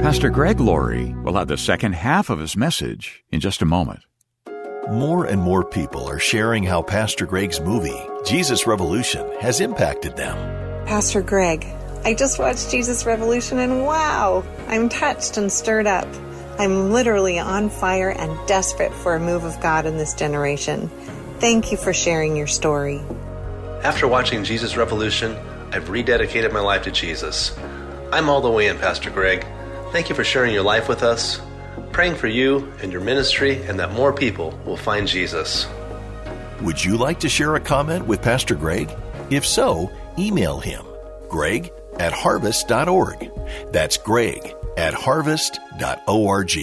Pastor 0.00 0.28
Greg 0.28 0.60
Laurie 0.60 1.14
will 1.24 1.34
have 1.34 1.48
the 1.48 1.56
second 1.56 1.94
half 1.94 2.28
of 2.28 2.38
his 2.38 2.56
message 2.56 3.24
in 3.32 3.40
just 3.40 3.62
a 3.62 3.64
moment. 3.64 4.00
More 4.90 5.24
and 5.24 5.42
more 5.42 5.64
people 5.64 6.08
are 6.08 6.20
sharing 6.20 6.62
how 6.62 6.80
Pastor 6.80 7.26
Greg's 7.26 7.60
movie, 7.60 8.00
Jesus 8.24 8.68
Revolution, 8.68 9.28
has 9.40 9.60
impacted 9.60 10.16
them. 10.16 10.36
Pastor 10.86 11.22
Greg, 11.22 11.66
I 12.04 12.14
just 12.14 12.38
watched 12.38 12.70
Jesus 12.70 13.04
Revolution 13.04 13.58
and 13.58 13.84
wow, 13.84 14.44
I'm 14.68 14.88
touched 14.88 15.38
and 15.38 15.50
stirred 15.50 15.88
up. 15.88 16.06
I'm 16.60 16.92
literally 16.92 17.36
on 17.36 17.68
fire 17.68 18.10
and 18.10 18.38
desperate 18.46 18.94
for 18.94 19.16
a 19.16 19.20
move 19.20 19.42
of 19.42 19.60
God 19.60 19.86
in 19.86 19.96
this 19.98 20.14
generation. 20.14 20.88
Thank 21.40 21.72
you 21.72 21.76
for 21.76 21.92
sharing 21.92 22.36
your 22.36 22.46
story. 22.46 23.02
After 23.82 24.06
watching 24.06 24.44
Jesus 24.44 24.76
Revolution, 24.76 25.36
I've 25.72 25.88
rededicated 25.88 26.52
my 26.52 26.60
life 26.60 26.84
to 26.84 26.92
Jesus. 26.92 27.58
I'm 28.12 28.28
all 28.28 28.40
the 28.40 28.52
way 28.52 28.68
in, 28.68 28.78
Pastor 28.78 29.10
Greg. 29.10 29.44
Thank 29.90 30.10
you 30.10 30.14
for 30.14 30.22
sharing 30.22 30.54
your 30.54 30.62
life 30.62 30.88
with 30.88 31.02
us, 31.02 31.40
praying 31.92 32.16
for 32.16 32.28
you 32.28 32.72
and 32.82 32.92
your 32.92 33.00
ministry, 33.00 33.62
and 33.62 33.78
that 33.78 33.92
more 33.92 34.12
people 34.12 34.58
will 34.64 34.76
find 34.76 35.06
Jesus. 35.06 35.66
Would 36.62 36.84
you 36.84 36.96
like 36.96 37.20
to 37.20 37.28
share 37.28 37.54
a 37.54 37.60
comment 37.60 38.06
with 38.06 38.22
Pastor 38.22 38.54
Greg? 38.54 38.90
If 39.30 39.44
so, 39.44 39.90
email 40.18 40.58
him, 40.58 40.84
greg 41.28 41.70
at 41.98 42.12
harvest.org. 42.12 43.30
That's 43.72 43.96
greg 43.96 44.54
at 44.76 44.94
harvest.org. 44.94 46.58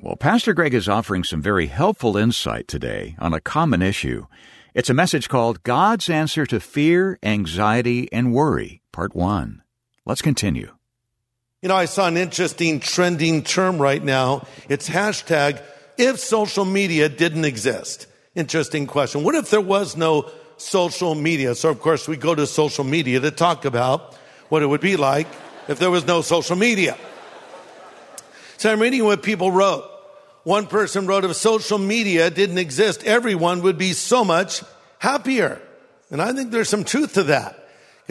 Well, 0.00 0.16
Pastor 0.16 0.52
Greg 0.52 0.74
is 0.74 0.88
offering 0.88 1.22
some 1.22 1.40
very 1.40 1.66
helpful 1.66 2.16
insight 2.16 2.66
today 2.66 3.14
on 3.20 3.32
a 3.32 3.40
common 3.40 3.82
issue. 3.82 4.26
It's 4.74 4.90
a 4.90 4.94
message 4.94 5.28
called 5.28 5.62
God's 5.62 6.10
Answer 6.10 6.44
to 6.46 6.58
Fear, 6.58 7.18
Anxiety, 7.22 8.10
and 8.12 8.32
Worry, 8.32 8.82
Part 8.90 9.14
1. 9.14 9.62
Let's 10.04 10.22
continue. 10.22 10.72
You 11.62 11.68
know, 11.68 11.76
I 11.76 11.84
saw 11.84 12.08
an 12.08 12.16
interesting 12.16 12.80
trending 12.80 13.44
term 13.44 13.78
right 13.78 14.02
now. 14.02 14.48
It's 14.68 14.88
hashtag 14.88 15.62
if 15.96 16.18
social 16.18 16.64
media 16.64 17.08
didn't 17.08 17.44
exist. 17.44 18.08
Interesting 18.34 18.88
question. 18.88 19.22
What 19.22 19.36
if 19.36 19.50
there 19.50 19.60
was 19.60 19.96
no 19.96 20.28
social 20.56 21.14
media? 21.14 21.54
So, 21.54 21.70
of 21.70 21.78
course, 21.78 22.08
we 22.08 22.16
go 22.16 22.34
to 22.34 22.48
social 22.48 22.82
media 22.82 23.20
to 23.20 23.30
talk 23.30 23.64
about 23.64 24.14
what 24.48 24.62
it 24.62 24.66
would 24.66 24.80
be 24.80 24.96
like 24.96 25.28
if 25.68 25.78
there 25.78 25.90
was 25.90 26.04
no 26.04 26.20
social 26.20 26.56
media. 26.56 26.96
So 28.56 28.72
I'm 28.72 28.80
reading 28.80 29.04
what 29.04 29.22
people 29.22 29.52
wrote. 29.52 29.88
One 30.42 30.66
person 30.66 31.06
wrote, 31.06 31.24
if 31.24 31.36
social 31.36 31.78
media 31.78 32.28
didn't 32.28 32.58
exist, 32.58 33.04
everyone 33.04 33.62
would 33.62 33.78
be 33.78 33.92
so 33.92 34.24
much 34.24 34.64
happier. 34.98 35.62
And 36.10 36.20
I 36.20 36.32
think 36.32 36.50
there's 36.50 36.68
some 36.68 36.82
truth 36.82 37.14
to 37.14 37.22
that. 37.24 37.61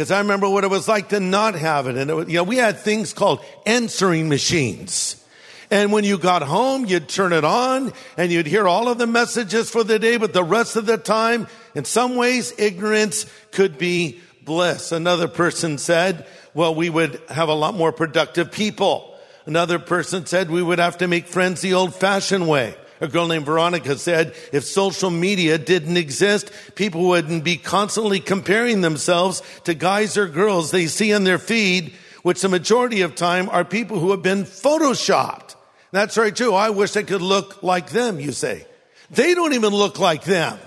Because 0.01 0.09
I 0.09 0.17
remember 0.17 0.49
what 0.49 0.63
it 0.63 0.71
was 0.71 0.87
like 0.87 1.09
to 1.09 1.19
not 1.19 1.53
have 1.53 1.85
it. 1.85 1.95
And 1.95 2.09
it 2.09 2.13
was, 2.15 2.27
you 2.27 2.37
know, 2.37 2.43
we 2.43 2.55
had 2.55 2.79
things 2.79 3.13
called 3.13 3.45
answering 3.67 4.29
machines. 4.29 5.23
And 5.69 5.91
when 5.91 6.03
you 6.03 6.17
got 6.17 6.41
home, 6.41 6.87
you'd 6.87 7.07
turn 7.07 7.33
it 7.33 7.43
on 7.43 7.93
and 8.17 8.31
you'd 8.31 8.47
hear 8.47 8.67
all 8.67 8.87
of 8.87 8.97
the 8.97 9.05
messages 9.05 9.69
for 9.69 9.83
the 9.83 9.99
day, 9.99 10.17
but 10.17 10.33
the 10.33 10.43
rest 10.43 10.75
of 10.75 10.87
the 10.87 10.97
time, 10.97 11.45
in 11.75 11.85
some 11.85 12.15
ways, 12.15 12.51
ignorance 12.57 13.27
could 13.51 13.77
be 13.77 14.19
bliss. 14.43 14.91
Another 14.91 15.27
person 15.27 15.77
said, 15.77 16.25
well, 16.55 16.73
we 16.73 16.89
would 16.89 17.21
have 17.29 17.49
a 17.49 17.53
lot 17.53 17.75
more 17.75 17.91
productive 17.91 18.51
people. 18.51 19.15
Another 19.45 19.77
person 19.77 20.25
said 20.25 20.49
we 20.49 20.63
would 20.63 20.79
have 20.79 20.97
to 20.97 21.07
make 21.07 21.27
friends 21.27 21.61
the 21.61 21.75
old 21.75 21.93
fashioned 21.93 22.49
way. 22.49 22.73
A 23.01 23.07
girl 23.07 23.27
named 23.27 23.47
Veronica 23.47 23.97
said 23.97 24.35
if 24.53 24.63
social 24.63 25.09
media 25.09 25.57
didn't 25.57 25.97
exist, 25.97 26.51
people 26.75 27.01
wouldn't 27.07 27.43
be 27.43 27.57
constantly 27.57 28.19
comparing 28.19 28.81
themselves 28.81 29.41
to 29.63 29.73
guys 29.73 30.17
or 30.17 30.27
girls 30.27 30.69
they 30.69 30.85
see 30.85 31.11
on 31.11 31.23
their 31.23 31.39
feed, 31.39 31.93
which 32.21 32.41
the 32.41 32.49
majority 32.49 33.01
of 33.01 33.15
time 33.15 33.49
are 33.49 33.65
people 33.65 33.99
who 33.99 34.11
have 34.11 34.21
been 34.21 34.43
photoshopped. 34.43 35.55
That's 35.91 36.13
very 36.13 36.31
true. 36.31 36.53
I 36.53 36.69
wish 36.69 36.95
I 36.95 37.01
could 37.01 37.23
look 37.23 37.63
like 37.63 37.89
them, 37.89 38.19
you 38.19 38.31
say. 38.31 38.67
They 39.09 39.33
don't 39.33 39.53
even 39.53 39.73
look 39.73 39.97
like 39.97 40.23
them. 40.23 40.59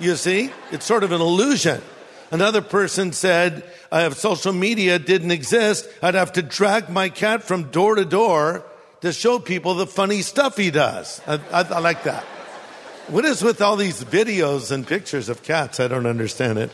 You 0.00 0.16
see? 0.16 0.50
It's 0.72 0.86
sort 0.86 1.04
of 1.04 1.12
an 1.12 1.20
illusion. 1.20 1.82
Another 2.30 2.62
person 2.62 3.12
said, 3.12 3.62
uh, 3.92 4.08
if 4.10 4.16
social 4.16 4.54
media 4.54 4.98
didn't 4.98 5.30
exist, 5.30 5.86
I'd 6.02 6.14
have 6.14 6.32
to 6.32 6.42
drag 6.42 6.88
my 6.88 7.10
cat 7.10 7.42
from 7.42 7.64
door 7.64 7.96
to 7.96 8.06
door 8.06 8.64
to 9.02 9.12
show 9.12 9.38
people 9.38 9.74
the 9.74 9.86
funny 9.86 10.22
stuff 10.22 10.56
he 10.56 10.70
does. 10.70 11.20
I, 11.26 11.34
I, 11.52 11.62
I 11.62 11.78
like 11.80 12.04
that. 12.04 12.24
What 13.08 13.24
is 13.24 13.42
with 13.42 13.60
all 13.60 13.76
these 13.76 14.02
videos 14.04 14.70
and 14.70 14.86
pictures 14.86 15.28
of 15.28 15.42
cats? 15.42 15.80
I 15.80 15.88
don't 15.88 16.06
understand 16.06 16.58
it. 16.58 16.70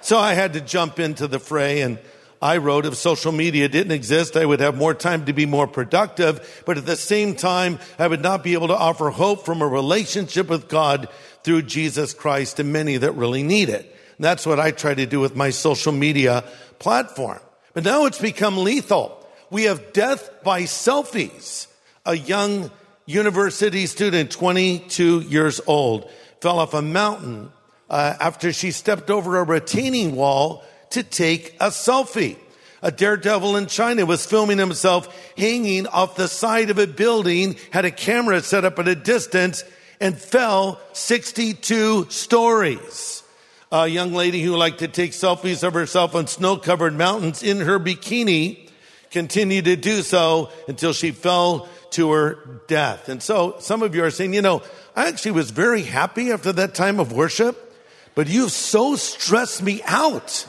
So 0.00 0.18
I 0.18 0.34
had 0.34 0.52
to 0.54 0.60
jump 0.60 0.98
into 0.98 1.28
the 1.28 1.38
fray 1.38 1.80
and 1.80 1.98
I 2.42 2.56
wrote 2.56 2.86
if 2.86 2.96
social 2.96 3.30
media 3.30 3.68
didn't 3.68 3.92
exist, 3.92 4.36
I 4.36 4.44
would 4.44 4.58
have 4.58 4.76
more 4.76 4.94
time 4.94 5.26
to 5.26 5.32
be 5.32 5.46
more 5.46 5.68
productive, 5.68 6.62
but 6.66 6.76
at 6.76 6.86
the 6.86 6.96
same 6.96 7.36
time, 7.36 7.78
I 8.00 8.08
would 8.08 8.20
not 8.20 8.42
be 8.42 8.54
able 8.54 8.66
to 8.66 8.76
offer 8.76 9.10
hope 9.10 9.44
from 9.44 9.62
a 9.62 9.66
relationship 9.66 10.48
with 10.48 10.68
God 10.68 11.08
through 11.44 11.62
Jesus 11.62 12.12
Christ 12.12 12.56
to 12.56 12.64
many 12.64 12.96
that 12.96 13.12
really 13.12 13.44
need 13.44 13.68
it. 13.68 13.82
And 14.16 14.24
that's 14.24 14.44
what 14.44 14.58
I 14.58 14.72
try 14.72 14.92
to 14.92 15.06
do 15.06 15.20
with 15.20 15.36
my 15.36 15.50
social 15.50 15.92
media 15.92 16.42
platform. 16.80 17.38
But 17.74 17.84
now 17.84 18.06
it's 18.06 18.20
become 18.20 18.56
lethal. 18.56 19.21
We 19.52 19.64
have 19.64 19.92
death 19.92 20.30
by 20.42 20.62
selfies. 20.62 21.66
A 22.06 22.16
young 22.16 22.70
university 23.04 23.84
student, 23.84 24.30
22 24.30 25.20
years 25.20 25.60
old, 25.66 26.10
fell 26.40 26.58
off 26.58 26.72
a 26.72 26.80
mountain 26.80 27.52
uh, 27.90 28.14
after 28.18 28.54
she 28.54 28.70
stepped 28.70 29.10
over 29.10 29.36
a 29.36 29.44
retaining 29.44 30.16
wall 30.16 30.64
to 30.92 31.02
take 31.02 31.54
a 31.60 31.66
selfie. 31.66 32.38
A 32.80 32.90
daredevil 32.90 33.56
in 33.56 33.66
China 33.66 34.06
was 34.06 34.24
filming 34.24 34.56
himself 34.56 35.14
hanging 35.36 35.86
off 35.86 36.16
the 36.16 36.28
side 36.28 36.70
of 36.70 36.78
a 36.78 36.86
building, 36.86 37.56
had 37.72 37.84
a 37.84 37.90
camera 37.90 38.40
set 38.40 38.64
up 38.64 38.78
at 38.78 38.88
a 38.88 38.94
distance, 38.94 39.64
and 40.00 40.16
fell 40.16 40.80
62 40.94 42.06
stories. 42.08 43.22
A 43.70 43.86
young 43.86 44.14
lady 44.14 44.40
who 44.40 44.56
liked 44.56 44.78
to 44.78 44.88
take 44.88 45.12
selfies 45.12 45.62
of 45.62 45.74
herself 45.74 46.14
on 46.14 46.26
snow 46.26 46.56
covered 46.56 46.96
mountains 46.96 47.42
in 47.42 47.60
her 47.60 47.78
bikini 47.78 48.70
continued 49.12 49.66
to 49.66 49.76
do 49.76 50.02
so 50.02 50.50
until 50.66 50.92
she 50.92 51.12
fell 51.12 51.68
to 51.90 52.10
her 52.10 52.38
death. 52.66 53.08
And 53.08 53.22
so 53.22 53.56
some 53.60 53.82
of 53.82 53.94
you 53.94 54.02
are 54.02 54.10
saying, 54.10 54.34
you 54.34 54.42
know, 54.42 54.62
I 54.96 55.08
actually 55.08 55.32
was 55.32 55.50
very 55.50 55.82
happy 55.82 56.32
after 56.32 56.52
that 56.52 56.74
time 56.74 56.98
of 56.98 57.12
worship, 57.12 57.74
but 58.14 58.28
you've 58.28 58.50
so 58.50 58.96
stressed 58.96 59.62
me 59.62 59.82
out 59.84 60.46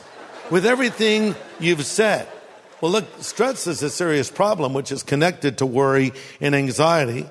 with 0.50 0.66
everything 0.66 1.34
you've 1.60 1.84
said. 1.84 2.26
Well, 2.80 2.90
look, 2.90 3.04
stress 3.20 3.66
is 3.66 3.82
a 3.82 3.90
serious 3.90 4.30
problem, 4.30 4.74
which 4.74 4.90
is 4.90 5.02
connected 5.02 5.58
to 5.58 5.66
worry 5.66 6.12
and 6.40 6.54
anxiety 6.54 7.26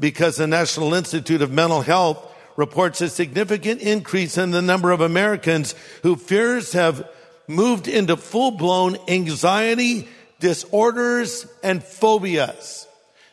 because 0.00 0.36
the 0.36 0.46
National 0.46 0.94
Institute 0.94 1.42
of 1.42 1.50
Mental 1.50 1.82
Health 1.82 2.24
reports 2.56 3.00
a 3.00 3.08
significant 3.08 3.80
increase 3.80 4.36
in 4.36 4.50
the 4.50 4.62
number 4.62 4.90
of 4.90 5.00
Americans 5.00 5.74
who 6.02 6.16
fears 6.16 6.72
have 6.72 7.08
moved 7.46 7.88
into 7.88 8.16
full 8.16 8.50
blown 8.50 8.96
anxiety, 9.08 10.08
disorders, 10.40 11.46
and 11.62 11.82
phobias. 11.82 12.86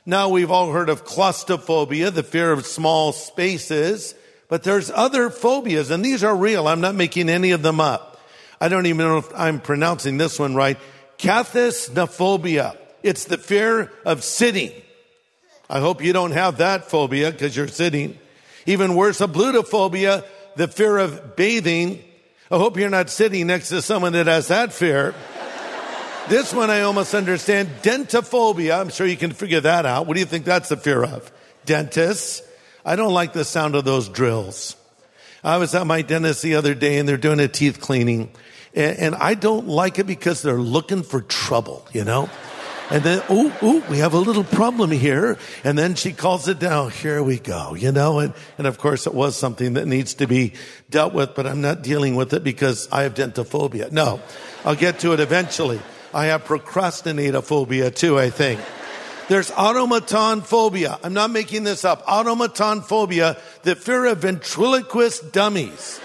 Now 0.05 0.29
we've 0.29 0.51
all 0.51 0.71
heard 0.71 0.89
of 0.89 1.03
claustrophobia, 1.03 2.11
the 2.11 2.23
fear 2.23 2.51
of 2.51 2.65
small 2.65 3.11
spaces, 3.11 4.13
but 4.47 4.63
there's 4.63 4.91
other 4.91 5.29
phobias 5.29 5.89
and 5.89 6.05
these 6.05 6.23
are 6.23 6.35
real. 6.35 6.67
I'm 6.67 6.81
not 6.81 6.95
making 6.95 7.29
any 7.29 7.51
of 7.51 7.63
them 7.63 7.79
up. 7.79 8.19
I 8.61 8.69
don't 8.69 8.85
even 8.85 9.05
know 9.05 9.17
if 9.17 9.29
I'm 9.35 9.59
pronouncing 9.59 10.17
this 10.17 10.39
one 10.39 10.55
right. 10.55 10.77
Cathysnophobia. 11.17 12.77
It's 13.03 13.25
the 13.25 13.37
fear 13.37 13.91
of 14.05 14.23
sitting. 14.23 14.71
I 15.69 15.79
hope 15.79 16.03
you 16.03 16.13
don't 16.13 16.31
have 16.31 16.57
that 16.57 16.89
phobia 16.89 17.31
because 17.31 17.55
you're 17.55 17.67
sitting. 17.67 18.17
Even 18.65 18.95
worse, 18.95 19.19
ablutophobia, 19.19 20.23
the 20.55 20.67
fear 20.67 20.97
of 20.97 21.35
bathing. 21.35 22.03
I 22.51 22.57
hope 22.57 22.77
you're 22.77 22.89
not 22.89 23.09
sitting 23.09 23.47
next 23.47 23.69
to 23.69 23.81
someone 23.81 24.13
that 24.13 24.27
has 24.27 24.49
that 24.49 24.71
fear. 24.71 25.15
This 26.29 26.53
one 26.53 26.69
I 26.69 26.81
almost 26.81 27.13
understand. 27.13 27.69
Dentophobia. 27.81 28.79
I'm 28.79 28.89
sure 28.89 29.05
you 29.05 29.17
can 29.17 29.31
figure 29.31 29.61
that 29.61 29.85
out. 29.85 30.07
What 30.07 30.15
do 30.15 30.19
you 30.19 30.25
think 30.25 30.45
that's 30.45 30.69
the 30.69 30.77
fear 30.77 31.03
of? 31.03 31.31
Dentists. 31.65 32.41
I 32.83 32.95
don't 32.95 33.13
like 33.13 33.33
the 33.33 33.45
sound 33.45 33.75
of 33.75 33.85
those 33.85 34.09
drills. 34.09 34.75
I 35.43 35.57
was 35.57 35.75
at 35.75 35.85
my 35.85 36.01
dentist 36.01 36.41
the 36.41 36.55
other 36.55 36.73
day 36.73 36.97
and 36.97 37.07
they're 37.07 37.17
doing 37.17 37.39
a 37.39 37.47
teeth 37.47 37.79
cleaning. 37.79 38.31
And, 38.73 38.97
and 38.97 39.15
I 39.15 39.35
don't 39.35 39.67
like 39.67 39.99
it 39.99 40.07
because 40.07 40.41
they're 40.41 40.57
looking 40.59 41.03
for 41.03 41.21
trouble, 41.21 41.87
you 41.93 42.03
know? 42.03 42.29
And 42.91 43.03
then, 43.03 43.23
ooh, 43.31 43.51
ooh, 43.63 43.83
we 43.89 43.97
have 43.97 44.13
a 44.13 44.19
little 44.19 44.43
problem 44.43 44.91
here. 44.91 45.39
And 45.63 45.77
then 45.77 45.95
she 45.95 46.13
calls 46.13 46.47
it 46.47 46.59
down. 46.59 46.91
Here 46.91 47.23
we 47.23 47.39
go, 47.39 47.73
you 47.73 47.91
know? 47.91 48.19
And, 48.19 48.33
and 48.57 48.67
of 48.67 48.77
course 48.77 49.07
it 49.07 49.13
was 49.13 49.35
something 49.35 49.73
that 49.73 49.87
needs 49.87 50.15
to 50.15 50.27
be 50.27 50.53
dealt 50.89 51.13
with, 51.13 51.35
but 51.35 51.47
I'm 51.47 51.61
not 51.61 51.81
dealing 51.81 52.15
with 52.15 52.33
it 52.33 52.43
because 52.43 52.87
I 52.91 53.03
have 53.03 53.15
dentophobia. 53.15 53.91
No, 53.91 54.21
I'll 54.63 54.75
get 54.75 54.99
to 54.99 55.13
it 55.13 55.19
eventually. 55.19 55.79
I 56.15 56.27
have 56.27 56.45
procrastinator 56.45 57.41
too, 57.91 58.17
I 58.17 58.29
think. 58.29 58.61
There's 59.27 59.51
automaton 59.51 60.43
phobia. 60.43 60.97
I'm 61.03 61.13
not 61.13 61.29
making 61.29 61.65
this 61.65 61.83
up. 61.83 62.05
Automaton 62.07 62.83
phobia, 62.83 63.35
the 63.63 63.75
fear 63.75 64.05
of 64.05 64.19
ventriloquist 64.19 65.33
dummies. 65.33 65.99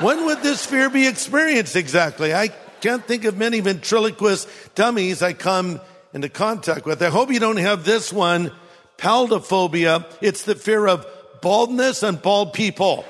when 0.00 0.24
would 0.24 0.42
this 0.42 0.64
fear 0.64 0.88
be 0.88 1.06
experienced 1.06 1.76
exactly? 1.76 2.32
I 2.32 2.48
can't 2.80 3.04
think 3.04 3.24
of 3.26 3.36
many 3.36 3.60
ventriloquist 3.60 4.48
dummies 4.74 5.20
I 5.20 5.34
come 5.34 5.82
into 6.14 6.30
contact 6.30 6.86
with. 6.86 7.02
I 7.02 7.10
hope 7.10 7.30
you 7.30 7.40
don't 7.40 7.58
have 7.58 7.84
this 7.84 8.10
one, 8.10 8.52
paldophobia. 8.96 10.06
It's 10.22 10.44
the 10.44 10.54
fear 10.54 10.86
of 10.86 11.06
baldness 11.42 12.02
and 12.02 12.22
bald 12.22 12.54
people. 12.54 13.04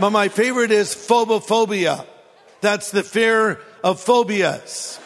but 0.00 0.10
my 0.10 0.26
favorite 0.26 0.72
is 0.72 0.92
phobophobia. 0.92 2.04
That's 2.62 2.90
the 2.90 3.04
fear 3.04 3.60
of 3.82 4.00
phobias. 4.00 4.98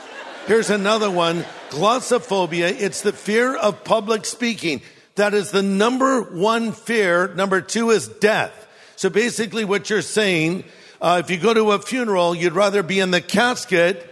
Here's 0.46 0.70
another 0.70 1.10
one, 1.10 1.44
glossophobia. 1.70 2.80
It's 2.80 3.02
the 3.02 3.12
fear 3.12 3.54
of 3.54 3.84
public 3.84 4.24
speaking. 4.24 4.82
That 5.14 5.34
is 5.34 5.50
the 5.50 5.62
number 5.62 6.22
one 6.22 6.72
fear. 6.72 7.28
Number 7.34 7.60
two 7.60 7.90
is 7.90 8.08
death. 8.08 8.68
So 8.96 9.10
basically 9.10 9.64
what 9.64 9.90
you're 9.90 10.02
saying, 10.02 10.64
uh, 11.00 11.22
if 11.24 11.30
you 11.30 11.38
go 11.38 11.54
to 11.54 11.72
a 11.72 11.78
funeral, 11.78 12.34
you'd 12.34 12.52
rather 12.52 12.82
be 12.82 13.00
in 13.00 13.10
the 13.10 13.20
casket 13.20 14.06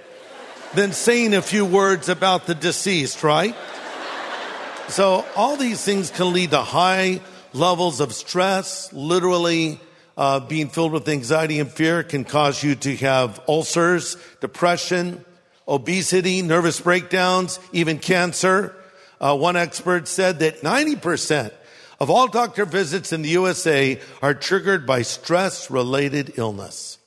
than 0.74 0.92
saying 0.92 1.34
a 1.34 1.42
few 1.42 1.64
words 1.64 2.08
about 2.08 2.46
the 2.46 2.54
deceased, 2.54 3.22
right? 3.22 3.54
So 4.88 5.24
all 5.36 5.56
these 5.56 5.84
things 5.84 6.10
can 6.10 6.32
lead 6.32 6.50
to 6.50 6.62
high 6.62 7.20
levels 7.52 8.00
of 8.00 8.14
stress, 8.14 8.92
literally 8.92 9.80
uh, 10.18 10.40
being 10.40 10.68
filled 10.68 10.92
with 10.92 11.08
anxiety 11.08 11.60
and 11.60 11.70
fear 11.70 12.02
can 12.02 12.24
cause 12.24 12.62
you 12.62 12.74
to 12.74 12.96
have 12.96 13.40
ulcers, 13.48 14.16
depression, 14.40 15.24
obesity, 15.68 16.42
nervous 16.42 16.80
breakdowns, 16.80 17.60
even 17.72 18.00
cancer. 18.00 18.74
Uh, 19.20 19.36
one 19.36 19.56
expert 19.56 20.08
said 20.08 20.40
that 20.40 20.62
90% 20.62 21.52
of 22.00 22.10
all 22.10 22.26
doctor 22.26 22.64
visits 22.64 23.12
in 23.12 23.22
the 23.22 23.28
USA 23.30 24.00
are 24.20 24.34
triggered 24.34 24.86
by 24.86 25.02
stress 25.02 25.70
related 25.70 26.32
illness. 26.36 26.98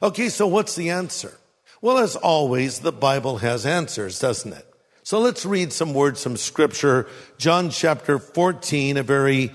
Okay, 0.00 0.28
so 0.28 0.46
what's 0.46 0.76
the 0.76 0.90
answer? 0.90 1.36
Well, 1.82 1.98
as 1.98 2.14
always, 2.14 2.80
the 2.80 2.92
Bible 2.92 3.38
has 3.38 3.66
answers, 3.66 4.20
doesn't 4.20 4.52
it? 4.52 4.66
So 5.02 5.18
let's 5.18 5.44
read 5.44 5.72
some 5.72 5.92
words 5.92 6.22
from 6.22 6.36
scripture. 6.36 7.08
John 7.36 7.70
chapter 7.70 8.20
14, 8.20 8.96
a 8.96 9.02
very 9.02 9.50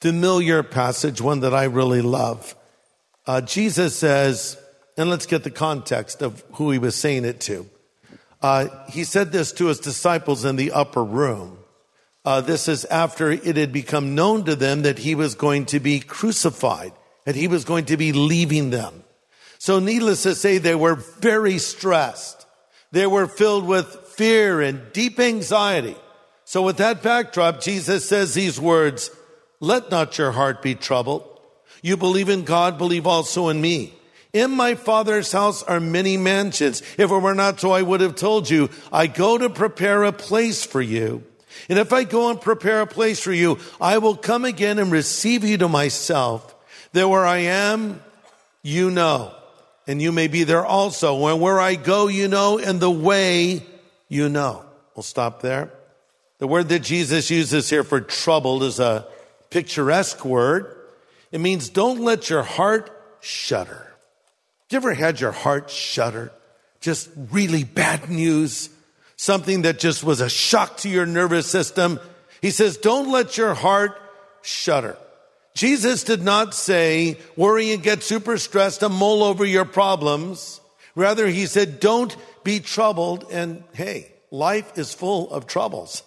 familiar 0.00 0.62
passage, 0.62 1.20
one 1.20 1.40
that 1.40 1.54
I 1.54 1.64
really 1.64 2.02
love. 2.02 2.56
Uh, 3.26 3.40
Jesus 3.40 3.96
says, 3.96 4.56
and 4.96 5.10
let's 5.10 5.26
get 5.26 5.44
the 5.44 5.50
context 5.50 6.22
of 6.22 6.42
who 6.54 6.70
he 6.70 6.78
was 6.78 6.94
saying 6.94 7.24
it 7.24 7.40
to. 7.42 7.68
Uh, 8.42 8.68
he 8.88 9.04
said 9.04 9.32
this 9.32 9.52
to 9.52 9.66
his 9.66 9.80
disciples 9.80 10.44
in 10.44 10.56
the 10.56 10.72
upper 10.72 11.04
room. 11.04 11.58
Uh, 12.24 12.40
this 12.40 12.68
is 12.68 12.84
after 12.86 13.30
it 13.30 13.56
had 13.56 13.72
become 13.72 14.14
known 14.14 14.44
to 14.44 14.56
them 14.56 14.82
that 14.82 14.98
he 14.98 15.14
was 15.14 15.34
going 15.34 15.66
to 15.66 15.80
be 15.80 16.00
crucified, 16.00 16.92
that 17.24 17.36
he 17.36 17.48
was 17.48 17.64
going 17.64 17.84
to 17.86 17.96
be 17.96 18.12
leaving 18.12 18.70
them. 18.70 19.04
So 19.58 19.78
needless 19.78 20.22
to 20.22 20.34
say, 20.34 20.58
they 20.58 20.74
were 20.74 20.94
very 20.94 21.58
stressed. 21.58 22.46
They 22.92 23.06
were 23.06 23.26
filled 23.26 23.66
with 23.66 23.86
fear 24.16 24.60
and 24.60 24.92
deep 24.92 25.20
anxiety. 25.20 25.96
So 26.44 26.62
with 26.62 26.78
that 26.78 27.02
backdrop, 27.02 27.60
Jesus 27.60 28.08
says 28.08 28.34
these 28.34 28.58
words, 28.58 29.10
let 29.60 29.90
not 29.90 30.18
your 30.18 30.32
heart 30.32 30.62
be 30.62 30.74
troubled. 30.74 31.26
You 31.82 31.96
believe 31.96 32.28
in 32.28 32.44
God, 32.44 32.78
believe 32.78 33.06
also 33.06 33.48
in 33.48 33.60
me. 33.60 33.94
In 34.32 34.50
my 34.52 34.74
father's 34.74 35.32
house 35.32 35.62
are 35.62 35.80
many 35.80 36.16
mansions. 36.16 36.82
If 36.98 37.10
it 37.10 37.22
were 37.22 37.34
not 37.34 37.60
so, 37.60 37.72
I 37.72 37.82
would 37.82 38.00
have 38.00 38.14
told 38.14 38.48
you, 38.48 38.70
I 38.92 39.06
go 39.06 39.38
to 39.38 39.50
prepare 39.50 40.04
a 40.04 40.12
place 40.12 40.64
for 40.64 40.80
you. 40.80 41.24
And 41.68 41.78
if 41.78 41.92
I 41.92 42.04
go 42.04 42.30
and 42.30 42.40
prepare 42.40 42.80
a 42.80 42.86
place 42.86 43.20
for 43.20 43.32
you, 43.32 43.58
I 43.80 43.98
will 43.98 44.16
come 44.16 44.44
again 44.44 44.78
and 44.78 44.92
receive 44.92 45.44
you 45.44 45.58
to 45.58 45.68
myself. 45.68 46.54
That 46.92 47.08
where 47.08 47.26
I 47.26 47.38
am, 47.38 48.02
you 48.62 48.90
know 48.90 49.34
and 49.90 50.00
you 50.00 50.12
may 50.12 50.28
be 50.28 50.44
there 50.44 50.64
also. 50.64 51.26
And 51.26 51.40
where 51.40 51.58
I 51.58 51.74
go, 51.74 52.06
you 52.06 52.28
know, 52.28 52.60
and 52.60 52.78
the 52.78 52.88
way 52.88 53.66
you 54.08 54.28
know. 54.28 54.64
We'll 54.94 55.02
stop 55.02 55.42
there. 55.42 55.72
The 56.38 56.46
word 56.46 56.68
that 56.68 56.78
Jesus 56.84 57.28
uses 57.28 57.68
here 57.68 57.82
for 57.82 58.00
troubled 58.00 58.62
is 58.62 58.78
a 58.78 59.08
picturesque 59.50 60.24
word. 60.24 60.76
It 61.32 61.40
means 61.40 61.68
don't 61.68 62.00
let 62.00 62.30
your 62.30 62.42
heart 62.42 62.90
shudder. 63.20 63.86
You 64.70 64.76
ever 64.76 64.94
had 64.94 65.20
your 65.20 65.32
heart 65.32 65.68
shudder? 65.70 66.32
Just 66.80 67.10
really 67.30 67.64
bad 67.64 68.08
news. 68.08 68.70
Something 69.16 69.62
that 69.62 69.78
just 69.78 70.02
was 70.02 70.20
a 70.20 70.30
shock 70.30 70.78
to 70.78 70.88
your 70.88 71.06
nervous 71.06 71.46
system. 71.50 72.00
He 72.40 72.50
says, 72.50 72.76
don't 72.78 73.10
let 73.10 73.36
your 73.36 73.54
heart 73.54 74.00
shudder. 74.42 74.96
Jesus 75.54 76.04
did 76.04 76.22
not 76.22 76.54
say, 76.54 77.18
worry 77.36 77.72
and 77.72 77.82
get 77.82 78.02
super 78.02 78.38
stressed 78.38 78.82
and 78.82 78.94
mull 78.94 79.22
over 79.22 79.44
your 79.44 79.64
problems. 79.64 80.60
Rather, 80.94 81.26
he 81.26 81.46
said, 81.46 81.80
don't 81.80 82.16
be 82.44 82.60
troubled. 82.60 83.26
And 83.30 83.64
hey, 83.72 84.12
life 84.30 84.78
is 84.78 84.94
full 84.94 85.30
of 85.30 85.46
troubles. 85.46 86.02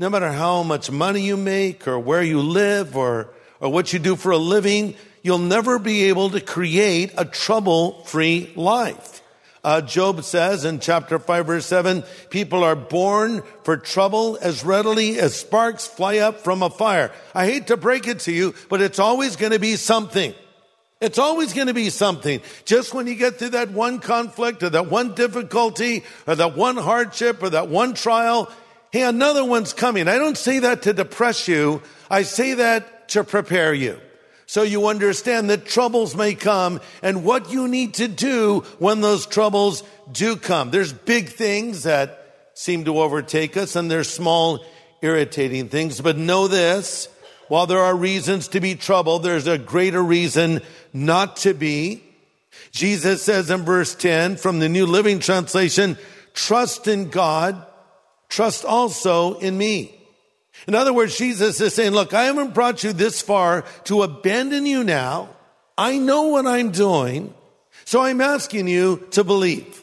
No 0.00 0.08
matter 0.08 0.30
how 0.30 0.62
much 0.62 0.92
money 0.92 1.22
you 1.22 1.36
make 1.36 1.88
or 1.88 1.98
where 1.98 2.22
you 2.22 2.40
live 2.40 2.96
or, 2.96 3.30
or 3.58 3.72
what 3.72 3.92
you 3.92 3.98
do 3.98 4.14
for 4.14 4.30
a 4.30 4.38
living, 4.38 4.94
you'll 5.24 5.38
never 5.38 5.80
be 5.80 6.04
able 6.04 6.30
to 6.30 6.40
create 6.40 7.12
a 7.18 7.24
trouble 7.24 8.04
free 8.04 8.52
life. 8.54 9.22
Uh, 9.64 9.80
Job 9.80 10.22
says 10.22 10.64
in 10.64 10.78
chapter 10.78 11.18
5 11.18 11.46
verse 11.46 11.66
7, 11.66 12.04
people 12.30 12.62
are 12.62 12.76
born 12.76 13.42
for 13.64 13.76
trouble 13.76 14.38
as 14.40 14.64
readily 14.64 15.18
as 15.18 15.34
sparks 15.34 15.88
fly 15.88 16.18
up 16.18 16.42
from 16.42 16.62
a 16.62 16.70
fire. 16.70 17.10
I 17.34 17.46
hate 17.46 17.66
to 17.66 17.76
break 17.76 18.06
it 18.06 18.20
to 18.20 18.32
you, 18.32 18.54
but 18.68 18.80
it's 18.80 19.00
always 19.00 19.34
going 19.34 19.50
to 19.50 19.58
be 19.58 19.74
something. 19.74 20.32
It's 21.00 21.18
always 21.18 21.52
going 21.52 21.66
to 21.66 21.74
be 21.74 21.90
something. 21.90 22.40
Just 22.64 22.94
when 22.94 23.08
you 23.08 23.16
get 23.16 23.40
through 23.40 23.50
that 23.50 23.72
one 23.72 23.98
conflict 23.98 24.62
or 24.62 24.70
that 24.70 24.88
one 24.88 25.16
difficulty 25.16 26.04
or 26.28 26.36
that 26.36 26.56
one 26.56 26.76
hardship 26.76 27.42
or 27.42 27.50
that 27.50 27.68
one 27.68 27.94
trial, 27.94 28.48
hey, 28.90 29.02
another 29.02 29.44
one's 29.44 29.72
coming. 29.72 30.08
I 30.08 30.18
don't 30.18 30.38
say 30.38 30.60
that 30.60 30.82
to 30.82 30.92
depress 30.92 31.48
you. 31.48 31.82
I 32.10 32.22
say 32.22 32.54
that 32.54 33.08
to 33.10 33.24
prepare 33.24 33.72
you 33.74 34.00
so 34.48 34.62
you 34.62 34.86
understand 34.86 35.50
that 35.50 35.66
troubles 35.66 36.16
may 36.16 36.34
come 36.34 36.80
and 37.02 37.22
what 37.22 37.52
you 37.52 37.68
need 37.68 37.92
to 37.94 38.08
do 38.08 38.60
when 38.78 39.02
those 39.02 39.26
troubles 39.26 39.82
do 40.10 40.36
come. 40.36 40.70
There's 40.70 40.92
big 40.92 41.28
things 41.28 41.82
that 41.82 42.48
seem 42.54 42.86
to 42.86 42.98
overtake 42.98 43.58
us 43.58 43.76
and 43.76 43.90
there's 43.90 44.08
small 44.08 44.64
irritating 45.02 45.68
things, 45.68 46.00
but 46.00 46.16
know 46.16 46.48
this, 46.48 47.08
while 47.48 47.66
there 47.66 47.80
are 47.80 47.94
reasons 47.94 48.48
to 48.48 48.60
be 48.60 48.74
troubled, 48.74 49.22
there's 49.22 49.46
a 49.46 49.58
greater 49.58 50.02
reason 50.02 50.62
not 50.94 51.36
to 51.36 51.52
be. 51.52 52.02
Jesus 52.72 53.22
says 53.22 53.50
in 53.50 53.62
verse 53.62 53.94
10 53.94 54.36
from 54.36 54.60
the 54.60 54.68
New 54.68 54.86
Living 54.86 55.18
Translation, 55.18 55.98
trust 56.32 56.88
in 56.88 57.10
God, 57.10 57.66
trust 58.28 58.64
also 58.64 59.38
in 59.38 59.56
me. 59.56 59.94
In 60.66 60.74
other 60.74 60.92
words, 60.92 61.16
Jesus 61.16 61.60
is 61.60 61.74
saying, 61.74 61.92
look, 61.92 62.12
I 62.12 62.24
haven't 62.24 62.54
brought 62.54 62.82
you 62.82 62.92
this 62.92 63.22
far 63.22 63.62
to 63.84 64.02
abandon 64.02 64.66
you 64.66 64.84
now. 64.84 65.30
I 65.76 65.98
know 65.98 66.24
what 66.24 66.46
I'm 66.46 66.72
doing. 66.72 67.34
So 67.84 68.02
I'm 68.02 68.20
asking 68.20 68.68
you 68.68 69.06
to 69.12 69.24
believe. 69.24 69.82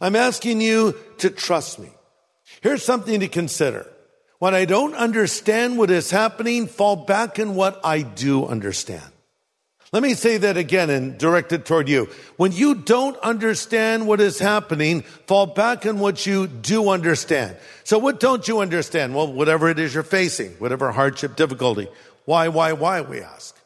I'm 0.00 0.16
asking 0.16 0.60
you 0.60 0.94
to 1.18 1.30
trust 1.30 1.78
me. 1.78 1.88
Here's 2.60 2.84
something 2.84 3.20
to 3.20 3.28
consider. 3.28 3.86
When 4.38 4.54
I 4.54 4.66
don't 4.66 4.94
understand 4.94 5.78
what 5.78 5.90
is 5.90 6.10
happening, 6.10 6.66
fall 6.66 6.96
back 6.96 7.38
in 7.38 7.54
what 7.54 7.80
I 7.84 8.02
do 8.02 8.46
understand. 8.46 9.10
Let 9.92 10.02
me 10.02 10.14
say 10.14 10.36
that 10.38 10.56
again 10.56 10.90
and 10.90 11.16
direct 11.16 11.52
it 11.52 11.64
toward 11.64 11.88
you. 11.88 12.08
When 12.36 12.50
you 12.52 12.74
don't 12.74 13.16
understand 13.18 14.06
what 14.06 14.20
is 14.20 14.38
happening, 14.38 15.02
fall 15.26 15.46
back 15.46 15.86
on 15.86 16.00
what 16.00 16.26
you 16.26 16.48
do 16.48 16.88
understand. 16.88 17.56
So 17.84 17.98
what 17.98 18.18
don't 18.18 18.46
you 18.48 18.60
understand? 18.60 19.14
Well, 19.14 19.32
whatever 19.32 19.68
it 19.68 19.78
is 19.78 19.94
you're 19.94 20.02
facing, 20.02 20.52
whatever 20.52 20.90
hardship, 20.90 21.36
difficulty. 21.36 21.88
Why, 22.24 22.48
why, 22.48 22.72
why, 22.72 23.02
we 23.02 23.20
ask. 23.20 23.56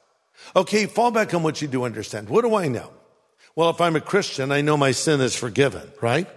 Okay, 0.54 0.86
fall 0.86 1.10
back 1.10 1.32
on 1.32 1.42
what 1.42 1.62
you 1.62 1.68
do 1.68 1.84
understand. 1.84 2.28
What 2.28 2.42
do 2.42 2.54
I 2.54 2.68
know? 2.68 2.90
Well, 3.56 3.70
if 3.70 3.80
I'm 3.80 3.96
a 3.96 4.00
Christian, 4.00 4.52
I 4.52 4.60
know 4.60 4.76
my 4.76 4.90
sin 4.90 5.20
is 5.20 5.34
forgiven, 5.34 5.90
right? 6.02 6.28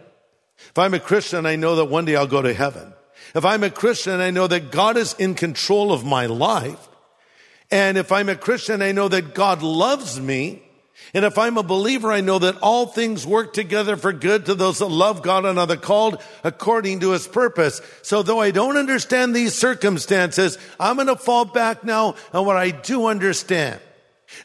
If 0.70 0.78
I'm 0.78 0.94
a 0.94 1.00
Christian, 1.00 1.46
I 1.46 1.58
know 1.58 1.76
that 1.76 1.86
one 1.86 2.06
day 2.06 2.16
I'll 2.16 2.28
go 2.28 2.42
to 2.42 2.54
heaven. 2.54 2.94
If 3.36 3.44
I'm 3.44 3.64
a 3.64 3.70
Christian, 3.70 4.22
I 4.22 4.32
know 4.32 4.48
that 4.48 4.72
God 4.72 4.98
is 4.98 5.14
in 5.16 5.36
control 5.36 5.92
of 5.92 6.06
my 6.06 6.28
life. 6.28 6.88
And 7.74 7.98
if 7.98 8.12
I'm 8.12 8.30
a 8.30 8.36
Christian, 8.36 8.84
I 8.84 8.92
know 8.92 9.08
that 9.08 9.34
God 9.34 9.64
loves 9.64 10.22
me. 10.22 10.62
And 11.16 11.26
if 11.26 11.40
I'm 11.40 11.58
a 11.58 11.64
believer, 11.64 12.12
I 12.12 12.22
know 12.22 12.38
that 12.38 12.60
all 12.62 12.86
things 12.86 13.26
work 13.26 13.52
together 13.52 13.98
for 13.98 14.14
good 14.14 14.46
to 14.46 14.54
those 14.54 14.78
that 14.78 14.90
love 14.90 15.24
God 15.24 15.44
and 15.44 15.58
are 15.58 15.66
the 15.66 15.76
called 15.76 16.22
according 16.44 17.00
to 17.00 17.14
his 17.14 17.28
purpose. 17.28 17.82
So 18.04 18.22
though 18.22 18.40
I 18.40 18.52
don't 18.52 18.78
understand 18.78 19.36
these 19.36 19.56
circumstances, 19.56 20.60
I'm 20.80 20.98
going 20.98 21.08
to 21.08 21.16
fall 21.16 21.46
back 21.46 21.84
now 21.84 22.14
on 22.32 22.46
what 22.46 22.58
I 22.58 22.70
do 22.70 23.08
understand. 23.08 23.80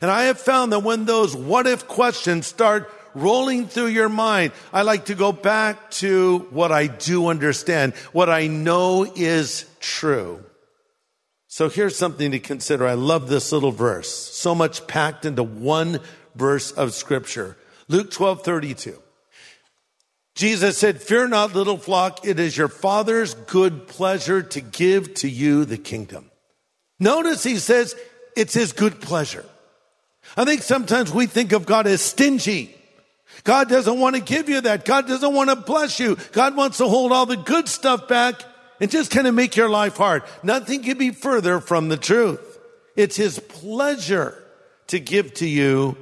And 0.01 0.11
I 0.11 0.23
have 0.23 0.41
found 0.41 0.73
that 0.73 0.79
when 0.79 1.05
those 1.05 1.37
what 1.37 1.67
if 1.67 1.87
questions 1.87 2.47
start 2.47 2.91
rolling 3.13 3.67
through 3.67 3.89
your 3.89 4.09
mind, 4.09 4.53
I 4.73 4.83
like 4.83 5.05
to 5.07 5.15
go 5.15 5.33
back 5.33 5.91
to 5.91 6.47
what 6.49 6.73
I 6.73 6.87
do 6.87 7.27
understand, 7.27 7.93
what 8.13 8.31
I 8.31 8.47
know 8.47 9.05
is 9.05 9.67
true. 9.81 10.43
So 11.51 11.71
here's 11.71 11.97
something 11.97 12.31
to 12.33 12.39
consider. 12.39 12.87
I 12.87 12.93
love 12.93 13.29
this 13.29 13.53
little 13.53 13.73
verse. 13.73 14.15
So 14.15 14.55
much 14.55 14.87
packed 14.87 15.25
into 15.25 15.43
one 15.43 16.01
verse 16.35 16.71
of 16.73 16.93
scripture. 16.93 17.57
Luke 17.89 18.11
12, 18.11 18.45
32. 18.45 18.99
Jesus 20.35 20.77
said, 20.79 21.03
fear 21.03 21.27
not 21.27 21.55
little 21.55 21.79
flock. 21.79 22.25
It 22.25 22.39
is 22.39 22.57
your 22.57 22.69
father's 22.69 23.33
good 23.33 23.89
pleasure 23.89 24.43
to 24.43 24.61
give 24.61 25.15
to 25.15 25.29
you 25.29 25.65
the 25.65 25.79
kingdom. 25.79 26.31
Notice 27.01 27.43
he 27.43 27.57
says 27.57 27.97
it's 28.37 28.55
his 28.55 28.73
good 28.73 29.01
pleasure. 29.01 29.47
I 30.37 30.45
think 30.45 30.63
sometimes 30.63 31.13
we 31.13 31.27
think 31.27 31.53
of 31.53 31.65
God 31.65 31.87
as 31.87 32.03
stingy. 32.03 32.75
God 33.45 33.69
doesn't 33.69 33.99
want 33.99 34.17
to 34.17 34.23
give 34.23 34.49
you 34.49 34.61
that. 34.61 34.85
God 34.85 35.09
doesn't 35.09 35.35
want 35.35 35.49
to 35.49 35.57
bless 35.57 35.99
you. 35.99 36.19
God 36.33 36.57
wants 36.57 36.79
to 36.79 36.89
hold 36.89 37.11
all 37.11 37.27
the 37.27 37.37
good 37.37 37.69
stuff 37.69 38.07
back 38.07 38.43
and 38.81 38.91
just 38.91 39.11
kind 39.11 39.27
of 39.27 39.35
make 39.35 39.57
your 39.57 39.69
life 39.69 39.97
hard. 39.97 40.23
Nothing 40.43 40.83
can 40.83 40.99
be 40.99 41.11
further 41.11 41.61
from 41.61 41.89
the 41.89 41.97
truth. 41.97 42.59
It's 42.97 43.17
his 43.17 43.39
pleasure 43.39 44.35
to 44.89 44.99
give 44.99 45.35
to 45.35 45.47
you 45.47 45.97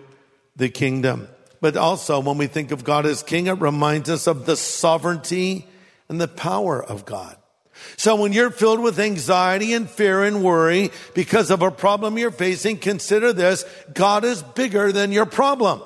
the 0.56 0.68
kingdom. 0.68 1.28
But 1.60 1.76
also 1.76 2.20
when 2.20 2.38
we 2.38 2.46
think 2.46 2.70
of 2.70 2.84
God 2.84 3.06
as 3.06 3.22
king, 3.22 3.46
it 3.46 3.60
reminds 3.60 4.10
us 4.10 4.26
of 4.26 4.46
the 4.46 4.56
sovereignty 4.56 5.66
and 6.08 6.20
the 6.20 6.28
power 6.28 6.82
of 6.82 7.04
God. 7.04 7.36
So 7.96 8.16
when 8.16 8.32
you're 8.32 8.50
filled 8.50 8.80
with 8.80 8.98
anxiety 8.98 9.74
and 9.74 9.88
fear 9.88 10.22
and 10.22 10.42
worry 10.42 10.90
because 11.14 11.50
of 11.50 11.62
a 11.62 11.70
problem 11.70 12.18
you're 12.18 12.30
facing, 12.30 12.78
consider 12.78 13.32
this. 13.32 13.64
God 13.92 14.24
is 14.24 14.42
bigger 14.42 14.92
than 14.92 15.12
your 15.12 15.26
problem. 15.26 15.82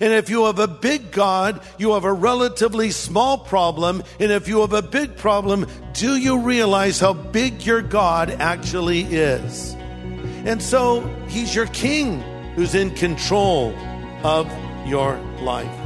And 0.00 0.12
if 0.12 0.30
you 0.30 0.46
have 0.46 0.58
a 0.58 0.68
big 0.68 1.10
God, 1.10 1.62
you 1.78 1.92
have 1.92 2.04
a 2.04 2.12
relatively 2.12 2.90
small 2.90 3.38
problem. 3.38 4.02
And 4.18 4.30
if 4.30 4.48
you 4.48 4.60
have 4.60 4.72
a 4.72 4.82
big 4.82 5.16
problem, 5.16 5.66
do 5.92 6.16
you 6.16 6.40
realize 6.40 7.00
how 7.00 7.12
big 7.12 7.64
your 7.64 7.82
God 7.82 8.30
actually 8.30 9.02
is? 9.02 9.74
And 10.44 10.62
so 10.62 11.00
he's 11.28 11.54
your 11.54 11.66
king 11.66 12.20
who's 12.54 12.74
in 12.74 12.94
control 12.94 13.74
of 14.22 14.50
your 14.86 15.16
life. 15.40 15.79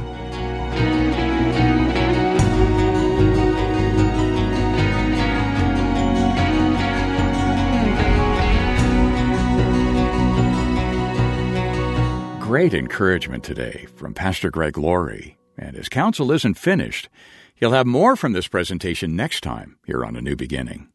Great 12.55 12.73
encouragement 12.73 13.43
today 13.43 13.85
from 13.97 14.13
Pastor 14.13 14.49
Greg 14.49 14.77
Laurie. 14.77 15.37
And 15.57 15.75
his 15.75 15.89
counsel 15.89 16.31
isn't 16.31 16.53
finished. 16.53 17.09
He'll 17.53 17.73
have 17.73 17.85
more 17.85 18.15
from 18.15 18.31
this 18.31 18.47
presentation 18.47 19.13
next 19.13 19.41
time 19.41 19.77
here 19.85 20.05
on 20.05 20.15
A 20.15 20.21
New 20.21 20.37
Beginning. 20.37 20.87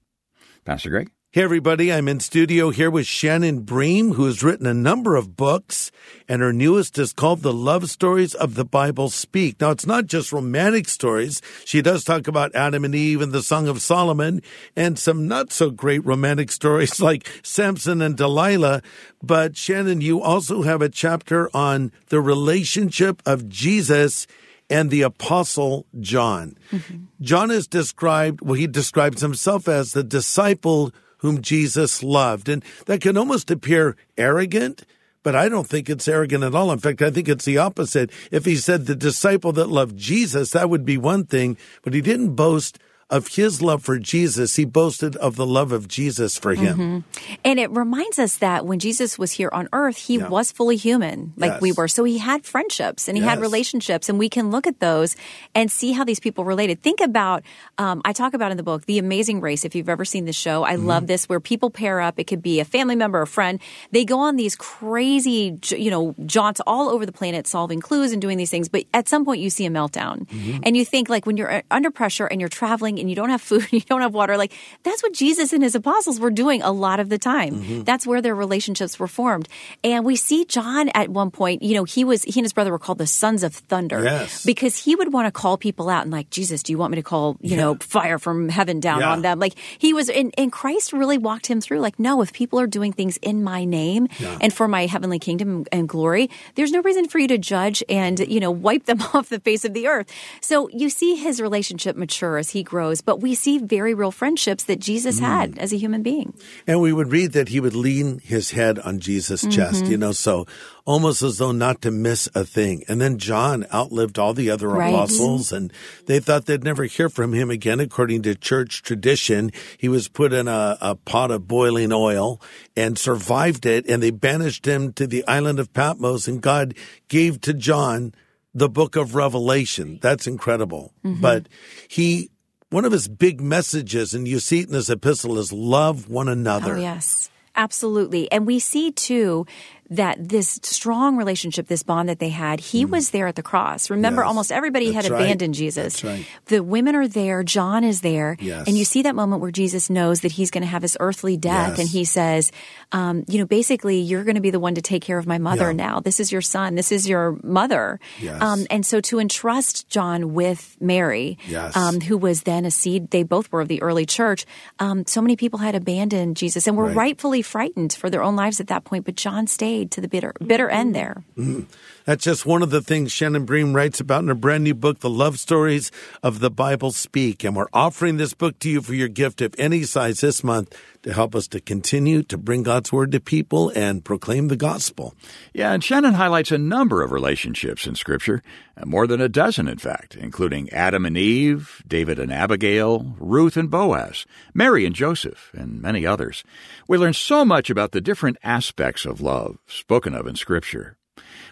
Pastor 0.65 0.89
Greg? 0.89 1.11
Hey, 1.33 1.45
everybody. 1.45 1.93
I'm 1.93 2.09
in 2.09 2.19
studio 2.19 2.71
here 2.71 2.91
with 2.91 3.07
Shannon 3.07 3.61
Bream, 3.61 4.15
who 4.15 4.25
has 4.25 4.43
written 4.43 4.67
a 4.67 4.75
number 4.75 5.15
of 5.15 5.37
books, 5.37 5.93
and 6.29 6.43
her 6.43 6.53
newest 6.53 6.99
is 6.99 7.13
called 7.13 7.43
The 7.43 7.53
Love 7.53 7.89
Stories 7.89 8.35
of 8.35 8.57
the 8.57 8.65
Bible 8.65 9.11
Speak. 9.11 9.61
Now, 9.61 9.71
it's 9.71 9.87
not 9.87 10.07
just 10.07 10.33
romantic 10.33 10.89
stories. 10.89 11.41
She 11.65 11.83
does 11.83 12.03
talk 12.03 12.27
about 12.27 12.53
Adam 12.57 12.85
and 12.85 12.97
Eve 12.97 13.21
and 13.21 13.31
the 13.31 13.45
Song 13.45 13.69
of 13.69 13.81
Solomon 13.81 14.43
and 14.75 14.99
some 14.99 15.29
not 15.29 15.53
so 15.53 15.71
great 15.71 16.05
romantic 16.05 16.51
stories 16.51 17.01
like 17.01 17.29
Samson 17.45 18.03
and 18.03 18.17
Delilah. 18.17 18.83
But 19.23 19.57
Shannon, 19.57 20.01
you 20.01 20.21
also 20.21 20.63
have 20.63 20.83
a 20.83 20.89
chapter 20.89 21.49
on 21.55 21.93
the 22.09 22.21
relationship 22.21 23.23
of 23.25 23.49
Jesus 23.49 24.27
and 24.69 24.91
the 24.91 25.03
apostle 25.03 25.87
John. 26.01 26.59
Mm-hmm. 26.73 27.05
John 27.21 27.53
is 27.53 27.69
described, 27.69 28.41
well, 28.41 28.55
he 28.55 28.67
describes 28.67 29.23
himself 29.23 29.69
as 29.69 29.93
the 29.93 30.03
disciple 30.03 30.91
whom 31.21 31.41
Jesus 31.41 32.03
loved. 32.03 32.49
And 32.49 32.65
that 32.87 33.01
can 33.01 33.17
almost 33.17 33.51
appear 33.51 33.97
arrogant, 34.19 34.85
but 35.23 35.37
I 35.37 35.49
don't 35.49 35.67
think 35.67 35.89
it's 35.89 36.09
arrogant 36.09 36.45
at 36.45 36.55
all. 36.55 36.73
In 36.73 36.79
fact, 36.79 37.03
I 37.03 37.11
think 37.11 37.29
it's 37.29 37.45
the 37.45 37.59
opposite. 37.59 38.11
If 38.31 38.45
he 38.45 38.57
said 38.57 38.87
the 38.87 38.95
disciple 38.95 39.53
that 39.53 39.69
loved 39.69 39.97
Jesus, 39.97 40.51
that 40.51 40.71
would 40.71 40.85
be 40.85 40.99
one 40.99 41.25
thing, 41.25 41.57
but 41.83 41.95
he 41.95 42.01
didn't 42.01 42.35
boast 42.35 42.79
of 43.11 43.29
his 43.29 43.61
love 43.61 43.83
for 43.83 43.99
Jesus. 43.99 44.57
He 44.57 44.65
boasted 44.65 45.17
of 45.17 45.37
the 45.37 45.45
love 45.47 45.73
of 45.73 45.89
Jesus 45.89 46.39
for 46.39 46.55
him. 46.55 47.05
And 47.45 47.59
it 47.59 47.71
reminds 47.71 48.19
us 48.19 48.37
that 48.39 48.65
when 48.65 48.79
Jesus 48.79 49.19
was 49.19 49.33
here 49.33 49.51
on 49.53 49.69
earth, 49.73 49.97
he 49.97 50.19
Yeah. 50.19 50.29
was 50.29 50.53
fully 50.53 50.77
human, 50.77 51.33
like 51.37 51.53
Yes. 51.53 51.61
we 51.61 51.73
were. 51.73 51.89
So 51.89 52.05
he 52.05 52.19
had 52.19 52.45
friendships 52.47 53.09
and 53.09 53.19
he 53.19 53.25
had 53.25 53.41
relationships, 53.41 54.09
and 54.09 54.19
we 54.19 54.29
can 54.29 54.51
look 54.51 54.67
at 54.67 54.79
those 54.79 55.17
and 55.55 55.71
see 55.71 55.91
how 55.93 56.05
these 56.05 56.21
people 56.21 56.45
related. 56.45 56.83
Think 56.83 57.01
about, 57.01 57.43
um, 57.79 58.01
I 58.05 58.13
talk 58.13 58.33
about 58.35 58.53
in 58.53 58.57
the 58.57 58.63
book, 58.63 58.87
The 58.87 58.99
Amazing 58.99 59.41
Race. 59.41 59.65
If 59.65 59.75
you've 59.75 59.89
ever 59.89 60.05
seen 60.05 60.25
the 60.25 60.33
show, 60.33 60.63
I 60.63 60.77
Mm-hmm. 60.77 60.87
love 60.87 61.07
this 61.09 61.29
where 61.29 61.41
people 61.41 61.69
pair 61.71 62.01
up. 62.01 62.15
It 62.19 62.29
could 62.29 62.43
be 62.43 62.61
a 62.61 62.65
family 62.65 62.95
member, 62.95 63.21
a 63.21 63.27
friend. 63.27 63.59
They 63.91 64.05
go 64.05 64.21
on 64.21 64.37
these 64.37 64.55
crazy, 64.55 65.59
you 65.77 65.91
know, 65.91 66.15
jaunts 66.27 66.61
all 66.67 66.89
over 66.89 67.05
the 67.05 67.13
planet 67.13 67.47
solving 67.47 67.81
clues 67.81 68.13
and 68.13 68.23
doing 68.23 68.39
these 68.39 68.51
things. 68.51 68.69
But 68.69 68.85
at 68.95 69.09
some 69.09 69.25
point, 69.25 69.41
you 69.41 69.51
see 69.51 69.67
a 69.67 69.71
meltdown. 69.71 70.27
Mm-hmm. 70.29 70.61
And 70.63 70.77
you 70.77 70.85
think, 70.85 71.09
like, 71.09 71.27
when 71.27 71.37
you're 71.37 71.51
uh, 71.51 71.63
under 71.71 71.91
pressure 71.91 72.27
and 72.27 72.39
you're 72.41 72.49
traveling 72.49 73.00
and 73.01 73.11
you 73.11 73.17
don't 73.17 73.31
have 73.31 73.43
food, 73.43 73.63
and 73.63 73.73
you 73.81 73.81
don't 73.81 74.01
have 74.03 74.15
water, 74.15 74.37
like, 74.37 74.53
that's 74.83 75.03
what 75.03 75.13
Jesus 75.13 75.53
and 75.53 75.63
his 75.63 75.75
apostles 75.75 76.21
were 76.21 76.31
doing 76.31 76.63
a 76.63 76.71
lot 76.73 77.01
of 77.01 77.09
the 77.09 77.19
time. 77.19 77.55
Mm-hmm. 77.57 77.83
That's 77.85 78.07
where 78.07 78.21
their 78.23 78.35
relationships 78.35 78.99
were 78.99 79.09
formed. 79.09 79.49
And 79.85 80.05
we 80.05 80.17
see 80.17 80.45
John 80.45 80.89
at 80.95 81.09
one 81.09 81.31
point, 81.31 81.63
you 81.63 81.75
know, 81.75 81.85
he 81.85 82.05
was, 82.05 82.23
he 82.23 82.41
and 82.41 82.45
his 82.45 82.53
brother 82.53 82.71
were 82.71 82.79
called 82.79 82.99
the 82.99 83.07
sons 83.07 83.43
of 83.43 83.55
thunder 83.55 84.03
Yes. 84.03 84.45
because 84.45 84.77
he 84.77 84.95
would 84.97 85.13
want 85.13 85.27
to 85.27 85.33
call 85.33 85.57
people 85.57 85.89
out 85.89 86.03
and, 86.03 86.11
like, 86.13 86.31
Jesus, 86.31 86.63
do 86.63 86.73
you 86.73 86.79
want 86.79 86.91
me 86.93 86.97
to 86.97 87.03
call, 87.03 87.37
you 87.41 87.57
know, 87.57 87.75
fire 87.81 88.19
from 88.19 88.49
heaven 88.49 88.81
down 88.81 89.01
Yeah. 89.01 89.13
on 89.13 89.23
them? 89.23 89.39
Like, 89.39 89.55
he 89.79 89.93
was, 89.95 90.09
and, 90.11 90.35
and 90.37 90.51
Christ 90.51 90.93
really 90.93 91.19
walked 91.19 91.47
him 91.47 91.61
through, 91.61 91.81
like, 91.81 91.99
no, 91.99 92.23
if 92.23 92.33
people 92.33 92.59
are 92.61 92.67
doing 92.67 92.93
things 92.93 93.17
in 93.19 93.43
my 93.45 93.65
name 93.65 94.09
and 94.41 94.53
for 94.53 94.67
my 94.69 94.87
heavenly 94.87 95.19
kingdom 95.19 95.65
and 95.71 95.89
glory, 95.89 96.29
there's 96.57 96.73
no 96.73 96.83
reason 96.83 97.07
for 97.09 97.19
you 97.19 97.29
to 97.29 97.39
judge 97.39 97.83
and, 97.89 98.19
you 98.21 98.41
know, 98.41 98.51
wipe 98.51 98.87
them 98.87 99.01
off 99.15 99.29
the 99.29 99.39
face 99.41 99.65
of 99.65 99.75
the 99.75 99.87
earth. 99.87 100.11
So 100.41 100.69
you 100.71 100.91
see 100.91 101.15
his 101.15 101.41
relationship 101.41 101.97
mature 101.97 102.39
as 102.39 102.51
he 102.51 102.63
grows, 102.63 102.90
but 103.01 103.21
we 103.21 103.37
see 103.37 103.59
very 103.59 103.95
real 103.95 104.11
friendships 104.11 104.65
that 104.65 104.81
Jesus 104.81 105.21
Mm. 105.21 105.23
had 105.23 105.59
as 105.59 105.73
a 105.73 105.77
human 105.79 106.03
being. 106.03 106.35
And 106.67 106.81
we 106.81 106.93
would 106.93 107.13
read 107.13 107.31
that 107.33 107.49
he 107.51 107.61
would 107.61 107.77
lean 107.77 108.19
his 108.19 108.51
head 108.51 108.79
on 108.81 108.99
Jesus' 108.99 109.47
chest, 109.47 109.83
Mm-hmm. 109.85 109.91
you 109.93 109.97
know, 109.99 110.11
so 110.11 110.47
almost 110.85 111.23
as 111.23 111.39
though 111.39 111.53
not 111.53 111.81
to 111.83 111.91
miss 111.93 112.29
a 112.35 112.45
thing. 112.45 112.83
And 112.89 113.01
then 113.01 113.19
John 113.19 113.67
outlived 113.73 114.19
all 114.19 114.35
the 114.35 114.51
other 114.51 114.67
Right. 114.69 114.93
apostles 114.93 115.53
and 115.53 115.73
they 116.07 116.19
thought 116.19 116.47
they'd 116.47 116.65
never 116.65 116.85
hear 116.85 117.09
from 117.09 117.33
him 117.33 117.51
again. 117.51 117.79
According 117.79 118.23
to 118.23 118.35
church 118.35 118.83
tradition, 118.83 119.53
he 119.79 119.89
was 119.89 120.09
put 120.09 120.33
in 120.33 120.49
a, 120.49 120.77
a 120.81 120.95
pot 120.97 121.31
of 121.31 121.47
boiling 121.47 121.93
oil 121.93 122.41
and 122.77 122.99
survived 122.99 123.67
it. 123.67 123.87
And 123.89 124.03
they 124.03 124.11
banished 124.11 124.67
him 124.67 124.93
to 124.95 125.07
the 125.07 125.25
island 125.29 125.61
of 125.61 125.73
Patmos 125.73 126.27
and 126.27 126.41
God 126.41 126.75
gave 127.09 127.41
to 127.43 127.55
John 127.55 128.13
the 128.53 128.69
book 128.69 128.97
of 128.97 129.15
Revelation. 129.15 130.01
That's 130.03 130.27
incredible. 130.27 130.93
Mm-hmm. 131.05 131.21
But 131.21 131.47
he, 131.87 132.30
one 132.71 132.85
of 132.85 132.93
his 132.93 133.09
big 133.09 133.41
messages, 133.41 134.15
and 134.15 134.27
you 134.27 134.39
see 134.39 134.61
it 134.61 134.69
in 134.69 134.75
his 134.75 134.89
epistle, 134.89 135.39
is 135.39 135.53
love 135.53 136.09
one 136.09 136.29
oh, 136.29 136.33
another. 136.33 136.77
Oh, 136.77 136.81
yes. 136.81 137.31
Absolutely. 137.57 138.31
And 138.31 138.47
we 138.47 138.61
see 138.61 138.93
too 138.93 139.47
that 139.91 140.29
this 140.29 140.61
strong 140.63 141.17
relationship, 141.17 141.67
this 141.67 141.83
bond 141.83 142.09
that 142.09 142.21
they 142.21 142.29
had, 142.29 142.61
he 142.61 142.85
was 142.85 143.11
there 143.11 143.27
at 143.27 143.35
the 143.35 143.43
cross. 143.43 143.91
Remember, 143.91 144.23
Mm. 144.23 144.25
Yes. 144.25 144.29
almost 144.29 144.53
everybody 144.53 144.93
That's 144.93 145.07
had 145.09 145.13
right. 145.13 145.23
abandoned 145.23 145.55
Jesus. 145.55 146.05
Right. 146.05 146.25
The 146.47 146.63
women 146.63 146.95
are 146.95 147.09
there. 147.09 147.43
John 147.43 147.83
is 147.83 148.01
there. 148.01 148.37
Yes. 148.41 148.69
And 148.69 148.79
you 148.79 148.85
see 148.85 149.03
that 149.03 149.15
moment 149.17 149.43
where 149.43 149.51
Jesus 149.51 149.91
knows 149.91 150.21
that 150.21 150.33
he's 150.33 150.51
going 150.53 150.63
to 150.63 150.69
have 150.69 150.83
his 150.83 150.97
earthly 151.01 151.37
death. 151.37 151.71
Yes. 151.71 151.79
And 151.81 151.89
he 151.89 152.05
says, 152.05 152.53
um, 152.93 153.25
you 153.29 153.39
know, 153.39 153.47
basically, 153.47 153.99
you're 154.01 154.23
going 154.25 154.37
to 154.37 154.41
be 154.41 154.51
the 154.51 154.61
one 154.61 154.75
to 154.77 154.83
take 154.83 155.03
care 155.03 155.19
of 155.19 155.27
my 155.27 155.39
mother 155.39 155.67
Yeah. 155.71 155.85
now. 155.87 156.01
This 156.01 156.21
is 156.21 156.31
your 156.31 156.41
son. 156.43 156.77
This 156.77 156.93
is 156.93 157.09
your 157.09 157.39
mother. 157.43 157.99
Um, 158.41 158.67
and 158.71 158.87
so 158.87 159.01
to 159.01 159.19
entrust 159.19 159.89
John 159.89 160.35
with 160.35 160.77
Mary, 160.81 161.37
um, 161.75 162.01
who 162.01 162.17
was 162.17 162.43
then 162.43 162.65
a 162.65 162.71
seed, 162.71 163.11
they 163.11 163.25
both 163.25 163.51
were 163.51 163.61
of 163.61 163.67
the 163.69 163.83
early 163.83 164.07
church. 164.07 164.47
Um, 164.79 165.05
so 165.07 165.21
many 165.21 165.35
people 165.37 165.59
had 165.59 165.75
abandoned 165.75 166.37
Jesus 166.37 166.67
and 166.69 166.77
were 166.77 166.85
Right. 166.87 166.97
rightfully 166.97 167.43
frightened 167.43 167.93
for 167.93 168.09
their 168.09 168.23
own 168.23 168.37
lives 168.37 168.61
at 168.61 168.69
that 168.69 168.85
point. 168.85 169.05
But 169.05 169.17
John 169.17 169.47
stayed 169.47 169.80
to 169.87 170.01
the 170.01 170.09
bitter, 170.09 170.33
bitter 170.45 170.69
end 170.69 170.95
there. 170.95 171.25
Mm-hmm. 171.37 171.63
That's 172.07 172.25
just 172.25 172.47
one 172.47 172.63
of 172.63 172.71
the 172.71 172.81
things 172.81 173.13
Shannon 173.13 173.45
Bream 173.45 173.75
writes 173.75 174.01
about 174.01 174.23
in 174.23 174.29
her 174.29 174.35
brand 174.35 174.65
new 174.65 174.75
book, 174.75 175.01
The 175.01 175.11
Love 175.11 175.39
Stories 175.39 175.91
of 176.23 176.41
the 176.41 176.51
Bible 176.51 176.93
Speak. 176.93 177.45
And 177.45 177.55
we're 177.55 177.67
offering 177.73 178.17
this 178.17 178.33
book 178.33 178.59
to 178.61 178.71
you 178.71 178.81
for 178.81 178.95
your 178.95 179.09
gift 179.09 179.41
of 179.43 179.55
any 179.59 179.83
size 179.83 180.21
this 180.21 180.43
month 180.43 180.75
to 181.03 181.13
help 181.13 181.35
us 181.35 181.49
to 181.49 181.61
continue 181.61 182.23
to 182.23 182.39
bring 182.39 182.63
God's 182.63 182.93
word 182.93 183.13
to 183.13 183.21
people 183.21 183.71
and 183.75 184.05
proclaim 184.05 184.49
the 184.49 184.57
gospel. 184.57 185.15
Yeah, 185.53 185.73
and 185.73 185.83
Shannon 185.85 186.15
highlights 186.15 186.51
a 186.51 186.59
number 186.59 187.03
of 187.03 187.13
relationships 187.13 187.87
in 187.87 187.95
Scripture, 187.95 188.43
uh, 188.77 188.87
more 188.87 189.07
than 189.07 189.21
a 189.21 189.29
dozen, 189.29 189.69
in 189.69 189.79
fact, 189.79 190.15
including 190.17 190.71
Adam 190.71 191.05
and 191.05 191.17
Eve, 191.17 191.83
David 191.87 192.19
and 192.19 192.33
Abigail, 192.33 193.15
Ruth 193.19 193.57
and 193.57 193.71
Boaz, 193.71 194.27
Mary 194.55 194.87
and 194.87 194.95
Joseph, 194.95 195.51
and 195.55 195.81
many 195.81 196.07
others. 196.07 196.45
We 196.89 196.99
learn 196.99 197.15
so 197.15 197.45
much 197.45 197.71
about 197.71 197.93
the 197.93 198.01
different 198.01 198.39
aspects 198.43 199.05
of 199.05 199.21
love 199.21 199.59
spoken 199.67 200.15
of 200.15 200.27
in 200.27 200.37
Scripture. 200.37 200.97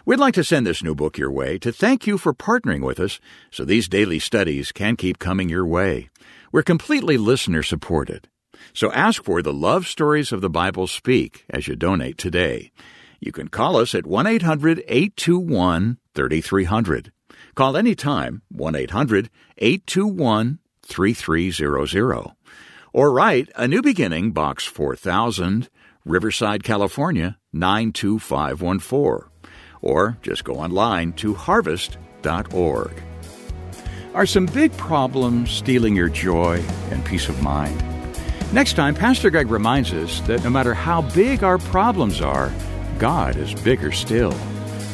We'd 0.05 0.19
like 0.19 0.33
to 0.35 0.43
send 0.43 0.65
this 0.65 0.83
new 0.83 0.95
book 0.95 1.17
your 1.17 1.31
way 1.31 1.57
to 1.59 1.71
thank 1.71 2.07
you 2.07 2.17
for 2.17 2.33
partnering 2.33 2.81
with 2.81 2.99
us 2.99 3.19
so 3.51 3.63
these 3.63 3.87
daily 3.87 4.19
studies 4.19 4.71
can 4.71 4.95
keep 4.95 5.19
coming 5.19 5.49
your 5.49 5.65
way. 5.65 6.09
We're 6.51 6.63
completely 6.63 7.17
listener 7.17 7.63
supported. 7.63 8.27
So 8.73 8.91
ask 8.91 9.23
for 9.23 9.41
the 9.41 9.53
Love 9.53 9.87
Stories 9.87 10.31
of 10.31 10.41
the 10.41 10.49
Bible 10.49 10.87
Speak 10.87 11.45
as 11.49 11.67
you 11.67 11.75
donate 11.75 12.17
today. 12.17 12.71
You 13.19 13.31
can 13.31 13.49
call 13.49 13.77
us 13.77 13.93
at 13.93 14.05
1 14.05 14.27
800 14.27 14.83
821 14.87 15.97
3300. 16.15 17.11
Call 17.55 17.77
anytime 17.77 18.41
1 18.49 18.75
800 18.75 19.29
821 19.57 20.59
3300. 20.83 22.31
Or 22.91 23.11
write 23.11 23.49
A 23.55 23.67
New 23.67 23.81
Beginning, 23.81 24.31
Box 24.31 24.65
4000, 24.65 25.69
Riverside, 26.05 26.63
California 26.63 27.37
92514. 27.53 29.28
Or 29.81 30.17
just 30.21 30.43
go 30.43 30.55
online 30.55 31.13
to 31.13 31.33
harvest.org. 31.33 33.03
Are 34.13 34.25
some 34.25 34.47
big 34.47 34.75
problems 34.75 35.51
stealing 35.51 35.95
your 35.95 36.09
joy 36.09 36.63
and 36.89 37.05
peace 37.05 37.29
of 37.29 37.41
mind? 37.41 37.83
Next 38.51 38.73
time, 38.73 38.95
Pastor 38.95 39.29
Greg 39.29 39.51
reminds 39.51 39.93
us 39.93 40.21
that 40.21 40.43
no 40.43 40.49
matter 40.49 40.73
how 40.73 41.03
big 41.13 41.43
our 41.43 41.59
problems 41.59 42.19
are, 42.19 42.51
God 42.97 43.37
is 43.37 43.53
bigger 43.53 43.91
still. 43.91 44.35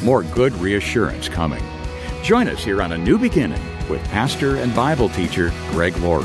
More 0.02 0.22
good 0.22 0.52
reassurance 0.54 1.28
coming. 1.28 1.62
Join 2.22 2.48
us 2.48 2.62
here 2.62 2.82
on 2.82 2.92
A 2.92 2.98
New 2.98 3.18
Beginning 3.18 3.62
with 3.88 4.04
pastor 4.08 4.56
and 4.56 4.74
Bible 4.74 5.08
teacher 5.08 5.52
Greg 5.70 5.96
Laurie. 5.98 6.24